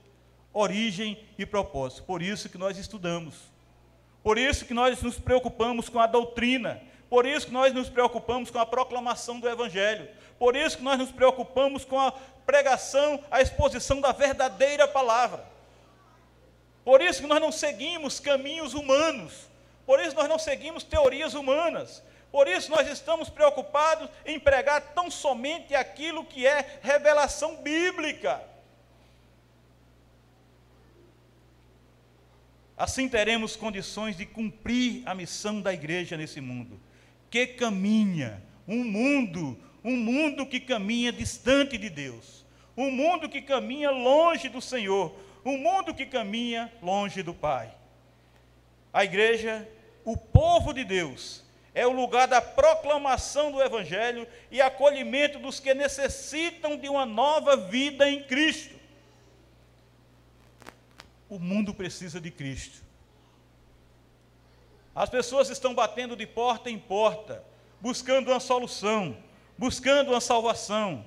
origem 0.54 1.18
e 1.38 1.46
propósito. 1.46 2.04
Por 2.04 2.22
isso 2.22 2.50
que 2.50 2.58
nós 2.58 2.78
estudamos. 2.78 3.36
Por 4.24 4.38
isso 4.38 4.66
que 4.66 4.74
nós 4.74 5.02
nos 5.02 5.18
preocupamos 5.18 5.90
com 5.90 6.00
a 6.00 6.08
doutrina. 6.08 6.82
Por 7.10 7.26
isso 7.26 7.48
que 7.48 7.54
nós 7.54 7.74
nos 7.74 7.90
preocupamos 7.90 8.52
com 8.52 8.60
a 8.60 8.66
proclamação 8.66 9.40
do 9.40 9.50
evangelho. 9.50 10.08
Por 10.38 10.56
isso 10.56 10.78
que 10.78 10.84
nós 10.84 10.98
nos 10.98 11.12
preocupamos 11.12 11.84
com 11.84 12.00
a 12.00 12.12
pregação, 12.46 13.24
a 13.30 13.42
exposição 13.42 14.00
da 14.00 14.12
verdadeira 14.12 14.88
palavra. 14.88 15.44
Por 16.84 17.02
isso 17.02 17.22
que 17.22 17.28
nós 17.28 17.42
não 17.42 17.52
seguimos 17.52 18.20
caminhos 18.20 18.74
humanos. 18.74 19.48
Por 19.86 20.00
isso 20.00 20.16
nós 20.16 20.30
não 20.30 20.40
seguimos 20.40 20.84
teorias 20.84 21.34
humanas. 21.34 22.04
Por 22.32 22.48
isso 22.48 22.70
nós 22.70 22.88
estamos 22.88 23.30
preocupados 23.30 24.10
em 24.26 24.40
pregar 24.40 24.82
tão 24.94 25.10
somente 25.10 25.74
aquilo 25.74 26.24
que 26.26 26.46
é 26.46 26.80
revelação 26.82 27.56
bíblica. 27.58 28.42
Assim 32.80 33.10
teremos 33.10 33.58
condições 33.58 34.16
de 34.16 34.26
cumprir 34.26 35.04
a 35.06 35.14
missão 35.14 35.60
da 35.60 35.74
igreja 35.74 36.16
nesse 36.16 36.40
mundo, 36.40 36.80
que 37.30 37.46
caminha, 37.46 38.42
um 38.66 38.86
mundo, 38.86 39.60
um 39.84 39.98
mundo 39.98 40.46
que 40.46 40.62
caminha 40.62 41.12
distante 41.12 41.78
de 41.78 41.90
Deus, 41.90 42.46
um 42.78 42.90
mundo 42.90 43.28
que 43.28 43.42
caminha 43.42 43.92
longe 43.92 44.48
do 44.48 44.62
Senhor, 44.62 45.14
um 45.44 45.58
mundo 45.58 45.94
que 45.94 46.06
caminha 46.06 46.72
longe 46.82 47.22
do 47.22 47.34
Pai. 47.34 47.70
A 48.94 49.04
igreja, 49.04 49.68
o 50.06 50.16
povo 50.16 50.72
de 50.74 50.86
Deus, 50.86 51.44
é 51.76 51.86
o 51.86 51.92
lugar 51.92 52.30
da 52.30 52.42
proclamação 52.42 53.52
do 53.52 53.62
Evangelho 53.62 54.26
e 54.50 54.62
acolhimento 54.62 55.38
dos 55.38 55.60
que 55.60 55.74
necessitam 55.74 56.78
de 56.78 56.88
uma 56.88 57.06
nova 57.06 57.58
vida 57.58 58.10
em 58.10 58.24
Cristo. 58.24 58.79
O 61.30 61.38
mundo 61.38 61.74
precisa 61.74 62.20
de 62.20 62.32
Cristo. 62.32 62.84
As 64.96 65.10
pessoas 65.10 65.50
estão 65.50 65.74
batendo 65.74 66.16
de 66.16 66.26
porta 66.26 66.70
em 66.70 66.78
porta, 66.78 67.44
buscando 67.80 68.32
uma 68.32 68.40
solução, 68.40 69.16
buscando 69.58 70.12
uma 70.12 70.20
salvação, 70.20 71.06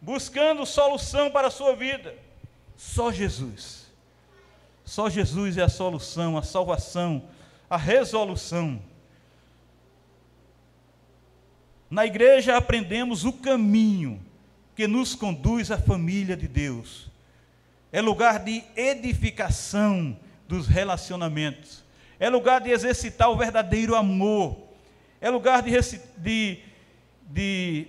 buscando 0.00 0.66
solução 0.66 1.30
para 1.30 1.48
a 1.48 1.50
sua 1.50 1.74
vida. 1.74 2.14
Só 2.76 3.10
Jesus. 3.10 3.86
Só 4.84 5.08
Jesus 5.08 5.56
é 5.56 5.62
a 5.62 5.68
solução, 5.68 6.36
a 6.36 6.42
salvação, 6.42 7.22
a 7.68 7.76
resolução. 7.76 8.80
Na 11.88 12.06
igreja 12.06 12.56
aprendemos 12.56 13.24
o 13.24 13.32
caminho 13.32 14.20
que 14.76 14.86
nos 14.86 15.14
conduz 15.14 15.70
à 15.70 15.78
família 15.78 16.36
de 16.36 16.46
Deus. 16.46 17.10
É 17.92 18.00
lugar 18.00 18.38
de 18.38 18.62
edificação 18.76 20.16
dos 20.46 20.66
relacionamentos. 20.66 21.84
É 22.18 22.28
lugar 22.28 22.60
de 22.60 22.70
exercitar 22.70 23.30
o 23.30 23.36
verdadeiro 23.36 23.94
amor. 23.94 24.56
É 25.20 25.30
lugar 25.30 25.62
de, 25.62 25.72
de, 26.18 26.62
de 27.22 27.86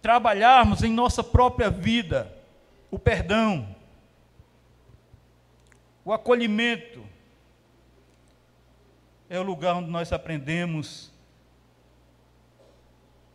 trabalharmos 0.00 0.82
em 0.82 0.92
nossa 0.92 1.22
própria 1.22 1.70
vida 1.70 2.32
o 2.90 2.98
perdão, 2.98 3.74
o 6.04 6.12
acolhimento. 6.12 7.04
É 9.28 9.38
o 9.38 9.42
lugar 9.42 9.74
onde 9.74 9.90
nós 9.90 10.12
aprendemos 10.12 11.12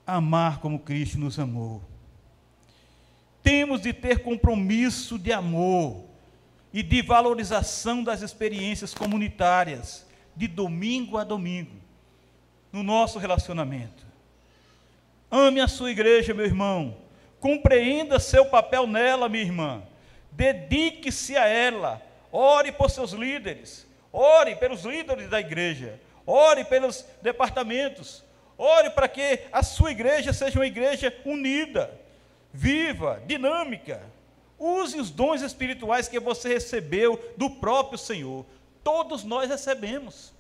amar 0.06 0.60
como 0.60 0.80
Cristo 0.80 1.20
nos 1.20 1.38
amou. 1.38 1.91
Temos 3.44 3.82
de 3.82 3.94
ter 3.94 4.20
compromisso 4.24 5.18
de 5.18 5.32
amor 5.32 6.04
e 6.74 6.82
de 6.84 7.02
valorização 7.02 8.04
das 8.04 8.22
experiências 8.22 8.94
comunitárias, 8.94 10.06
de 10.36 10.48
domingo 10.48 11.18
a 11.18 11.24
domingo, 11.24 11.76
no 12.72 12.84
nosso 12.84 13.20
relacionamento. 13.20 14.06
Ame 15.30 15.60
a 15.62 15.68
sua 15.68 15.92
igreja, 15.92 16.34
meu 16.34 16.46
irmão. 16.46 16.98
Compreenda 17.40 18.20
seu 18.20 18.46
papel 18.46 18.86
nela, 18.86 19.28
minha 19.28 19.44
irmã. 19.44 19.84
Dedique-se 20.32 21.36
a 21.36 21.48
ela. 21.48 22.02
Ore 22.32 22.72
por 22.72 22.90
seus 22.90 23.12
líderes. 23.12 23.88
Ore 24.12 24.56
pelos 24.56 24.84
líderes 24.84 25.30
da 25.30 25.40
igreja. 25.40 26.00
Ore 26.26 26.64
pelos 26.64 27.06
departamentos. 27.22 28.24
Ore 28.58 28.92
para 28.92 29.08
que 29.08 29.40
a 29.52 29.64
sua 29.64 29.92
igreja 29.92 30.34
seja 30.34 30.60
uma 30.60 30.68
igreja 30.68 31.12
unida, 31.26 31.92
viva, 32.54 33.22
dinâmica. 33.26 34.02
Use 34.58 35.00
os 35.00 35.10
dons 35.10 35.42
espirituais 35.42 36.08
que 36.08 36.20
você 36.20 36.50
recebeu 36.50 37.20
do 37.36 37.50
próprio 37.50 37.98
Senhor. 37.98 38.46
Todos 38.84 39.24
nós 39.24 39.50
recebemos 39.50 40.34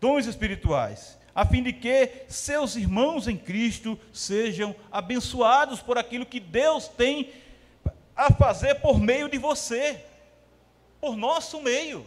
dons 0.00 0.26
espirituais, 0.26 1.18
a 1.34 1.46
fim 1.46 1.62
de 1.62 1.72
que 1.72 2.24
seus 2.28 2.76
irmãos 2.76 3.28
em 3.28 3.36
Cristo 3.36 3.98
sejam 4.12 4.74
abençoados 4.90 5.80
por 5.80 5.96
aquilo 5.96 6.26
que 6.26 6.40
Deus 6.40 6.88
tem 6.88 7.32
a 8.16 8.32
fazer 8.32 8.74
por 8.76 8.98
meio 8.98 9.28
de 9.28 9.38
você, 9.38 10.04
por 11.00 11.16
nosso 11.16 11.62
meio. 11.62 12.04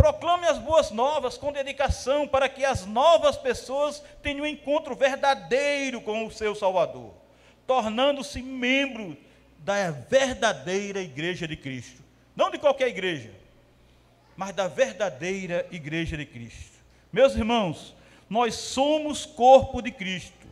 Proclame 0.00 0.46
as 0.46 0.56
boas 0.56 0.90
novas 0.90 1.36
com 1.36 1.52
dedicação 1.52 2.26
para 2.26 2.48
que 2.48 2.64
as 2.64 2.86
novas 2.86 3.36
pessoas 3.36 4.02
tenham 4.22 4.44
um 4.44 4.46
encontro 4.46 4.96
verdadeiro 4.96 6.00
com 6.00 6.26
o 6.26 6.30
seu 6.30 6.54
Salvador, 6.54 7.12
tornando-se 7.66 8.40
membro 8.40 9.14
da 9.58 9.90
verdadeira 9.90 11.02
igreja 11.02 11.46
de 11.46 11.54
Cristo. 11.54 12.02
Não 12.34 12.50
de 12.50 12.56
qualquer 12.56 12.88
igreja, 12.88 13.30
mas 14.34 14.54
da 14.54 14.68
verdadeira 14.68 15.66
igreja 15.70 16.16
de 16.16 16.24
Cristo. 16.24 16.78
Meus 17.12 17.34
irmãos, 17.34 17.94
nós 18.26 18.54
somos 18.54 19.26
corpo 19.26 19.82
de 19.82 19.90
Cristo, 19.90 20.46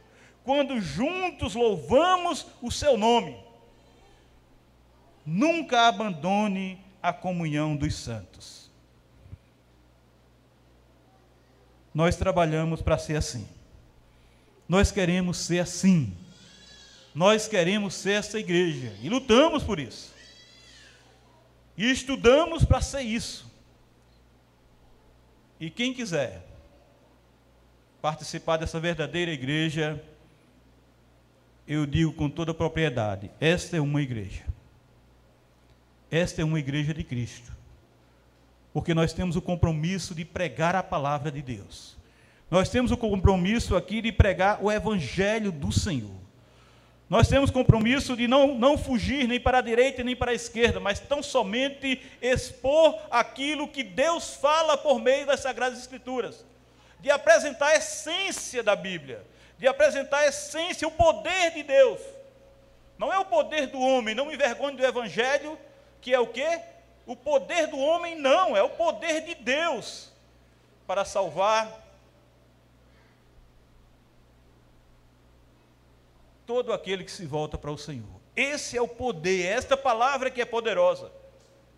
quando 0.44 0.78
juntos 0.78 1.54
louvamos 1.54 2.46
o 2.60 2.70
seu 2.70 2.98
nome. 2.98 3.42
Nunca 5.24 5.88
abandone 5.88 6.84
a 7.02 7.14
comunhão 7.14 7.74
dos 7.74 7.94
santos. 7.94 8.67
Nós 11.98 12.14
trabalhamos 12.14 12.80
para 12.80 12.96
ser 12.96 13.16
assim. 13.16 13.44
Nós 14.68 14.92
queremos 14.92 15.36
ser 15.36 15.58
assim. 15.58 16.16
Nós 17.12 17.48
queremos 17.48 17.92
ser 17.92 18.12
essa 18.12 18.38
igreja 18.38 18.96
e 19.02 19.08
lutamos 19.08 19.64
por 19.64 19.80
isso. 19.80 20.14
E 21.76 21.90
estudamos 21.90 22.64
para 22.64 22.80
ser 22.80 23.00
isso. 23.00 23.50
E 25.58 25.68
quem 25.70 25.92
quiser 25.92 26.46
participar 28.00 28.58
dessa 28.58 28.78
verdadeira 28.78 29.32
igreja, 29.32 30.00
eu 31.66 31.84
digo 31.84 32.12
com 32.12 32.30
toda 32.30 32.54
propriedade: 32.54 33.28
esta 33.40 33.76
é 33.76 33.80
uma 33.80 34.00
igreja. 34.00 34.44
Esta 36.12 36.42
é 36.42 36.44
uma 36.44 36.60
igreja 36.60 36.94
de 36.94 37.02
Cristo. 37.02 37.57
Porque 38.72 38.94
nós 38.94 39.12
temos 39.12 39.36
o 39.36 39.42
compromisso 39.42 40.14
de 40.14 40.24
pregar 40.24 40.74
a 40.74 40.82
palavra 40.82 41.30
de 41.30 41.42
Deus. 41.42 41.96
Nós 42.50 42.68
temos 42.68 42.90
o 42.90 42.96
compromisso 42.96 43.76
aqui 43.76 44.00
de 44.00 44.10
pregar 44.10 44.62
o 44.62 44.70
evangelho 44.70 45.52
do 45.52 45.70
Senhor. 45.70 46.18
Nós 47.08 47.26
temos 47.26 47.50
compromisso 47.50 48.14
de 48.14 48.28
não, 48.28 48.54
não 48.54 48.76
fugir 48.76 49.26
nem 49.26 49.40
para 49.40 49.58
a 49.58 49.62
direita 49.62 50.04
nem 50.04 50.14
para 50.14 50.30
a 50.30 50.34
esquerda, 50.34 50.78
mas 50.78 51.00
tão 51.00 51.22
somente 51.22 52.02
expor 52.20 52.98
aquilo 53.10 53.66
que 53.66 53.82
Deus 53.82 54.34
fala 54.34 54.76
por 54.76 55.00
meio 55.00 55.26
das 55.26 55.40
Sagradas 55.40 55.78
Escrituras, 55.78 56.44
de 57.00 57.10
apresentar 57.10 57.68
a 57.68 57.76
essência 57.76 58.62
da 58.62 58.76
Bíblia, 58.76 59.24
de 59.58 59.66
apresentar 59.66 60.18
a 60.18 60.28
essência, 60.28 60.86
o 60.86 60.90
poder 60.90 61.52
de 61.52 61.62
Deus. 61.62 62.00
Não 62.98 63.12
é 63.12 63.18
o 63.18 63.24
poder 63.24 63.68
do 63.68 63.80
homem, 63.80 64.14
não 64.14 64.26
me 64.26 64.34
envergonhe 64.34 64.76
do 64.76 64.84
Evangelho, 64.84 65.58
que 66.02 66.12
é 66.12 66.20
o 66.20 66.26
quê? 66.26 66.60
O 67.08 67.16
poder 67.16 67.68
do 67.68 67.78
homem 67.78 68.14
não, 68.16 68.54
é 68.54 68.62
o 68.62 68.68
poder 68.68 69.22
de 69.22 69.34
Deus 69.34 70.12
para 70.86 71.06
salvar 71.06 71.82
todo 76.46 76.70
aquele 76.70 77.02
que 77.04 77.10
se 77.10 77.24
volta 77.24 77.56
para 77.56 77.70
o 77.70 77.78
Senhor. 77.78 78.20
Esse 78.36 78.76
é 78.76 78.82
o 78.82 78.86
poder, 78.86 79.46
esta 79.46 79.74
palavra 79.74 80.30
que 80.30 80.42
é 80.42 80.44
poderosa. 80.44 81.10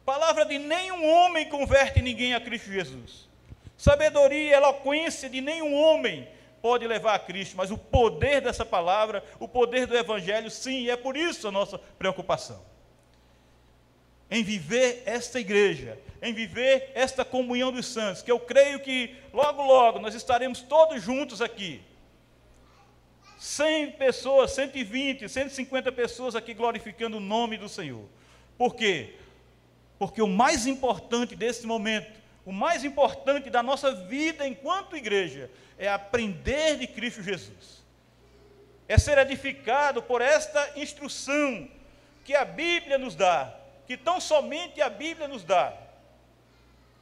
Palavra 0.04 0.44
de 0.44 0.58
nenhum 0.58 1.08
homem 1.08 1.48
converte 1.48 2.02
ninguém 2.02 2.34
a 2.34 2.40
Cristo 2.40 2.72
Jesus. 2.72 3.28
Sabedoria 3.78 4.56
eloquência 4.56 5.30
de 5.30 5.40
nenhum 5.40 5.72
homem 5.72 6.28
pode 6.60 6.84
levar 6.88 7.14
a 7.14 7.20
Cristo, 7.20 7.56
mas 7.56 7.70
o 7.70 7.78
poder 7.78 8.40
dessa 8.40 8.66
palavra, 8.66 9.22
o 9.38 9.46
poder 9.46 9.86
do 9.86 9.96
Evangelho, 9.96 10.50
sim, 10.50 10.90
é 10.90 10.96
por 10.96 11.16
isso 11.16 11.46
a 11.46 11.52
nossa 11.52 11.78
preocupação. 11.78 12.69
Em 14.30 14.44
viver 14.44 15.02
esta 15.06 15.40
igreja, 15.40 15.98
em 16.22 16.32
viver 16.32 16.92
esta 16.94 17.24
comunhão 17.24 17.72
dos 17.72 17.86
santos, 17.86 18.22
que 18.22 18.30
eu 18.30 18.38
creio 18.38 18.80
que 18.80 19.14
logo, 19.32 19.62
logo 19.62 19.98
nós 19.98 20.14
estaremos 20.14 20.60
todos 20.60 21.02
juntos 21.02 21.42
aqui, 21.42 21.82
100 23.40 23.92
pessoas, 23.92 24.52
120, 24.52 25.26
150 25.26 25.90
pessoas 25.92 26.36
aqui 26.36 26.52
glorificando 26.52 27.16
o 27.16 27.20
nome 27.20 27.56
do 27.56 27.70
Senhor. 27.70 28.04
Por 28.58 28.74
quê? 28.74 29.14
Porque 29.98 30.20
o 30.20 30.26
mais 30.26 30.66
importante 30.66 31.34
desse 31.34 31.66
momento, 31.66 32.20
o 32.44 32.52
mais 32.52 32.84
importante 32.84 33.48
da 33.48 33.62
nossa 33.62 33.92
vida 33.92 34.46
enquanto 34.46 34.96
igreja, 34.96 35.50
é 35.78 35.88
aprender 35.88 36.76
de 36.76 36.86
Cristo 36.86 37.22
Jesus. 37.22 37.82
É 38.86 38.98
ser 38.98 39.16
edificado 39.16 40.02
por 40.02 40.20
esta 40.20 40.78
instrução 40.78 41.66
que 42.24 42.34
a 42.34 42.44
Bíblia 42.44 42.98
nos 42.98 43.14
dá, 43.14 43.59
que 43.90 43.96
tão 43.96 44.20
somente 44.20 44.80
a 44.80 44.88
Bíblia 44.88 45.26
nos 45.26 45.42
dá, 45.42 45.72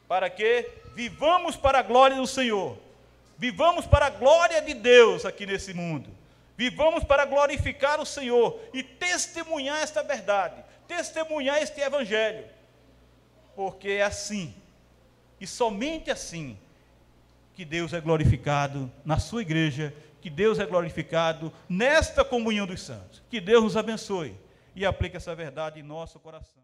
para 0.09 0.31
que 0.31 0.67
vivamos 0.95 1.55
para 1.55 1.81
a 1.81 1.83
glória 1.83 2.17
do 2.17 2.27
Senhor, 2.27 2.79
vivamos 3.37 3.85
para 3.85 4.07
a 4.07 4.11
glória 4.11 4.63
de 4.63 4.73
Deus 4.73 5.27
aqui 5.27 5.45
nesse 5.45 5.75
mundo 5.75 6.19
Vivamos 6.59 7.05
para 7.05 7.25
glorificar 7.25 8.01
o 8.01 8.05
Senhor 8.05 8.61
e 8.75 8.83
testemunhar 8.83 9.81
esta 9.81 10.03
verdade, 10.03 10.61
testemunhar 10.89 11.63
este 11.63 11.81
Evangelho. 11.81 12.45
Porque 13.55 13.91
é 13.91 14.03
assim, 14.03 14.53
e 15.41 15.47
somente 15.47 16.11
assim, 16.11 16.59
que 17.55 17.65
Deus 17.65 17.93
é 17.93 18.01
glorificado 18.01 18.91
na 19.05 19.21
sua 19.21 19.43
igreja, 19.43 19.95
que 20.21 20.29
Deus 20.29 20.59
é 20.59 20.67
glorificado 20.67 21.53
nesta 21.69 22.25
comunhão 22.25 22.67
dos 22.67 22.83
santos. 22.83 23.23
Que 23.31 23.41
Deus 23.41 23.63
nos 23.63 23.77
abençoe 23.77 24.35
e 24.75 24.85
aplique 24.85 25.17
essa 25.17 25.37
verdade 25.37 25.79
em 25.79 25.85
nosso 25.85 26.19
coração. 26.19 26.57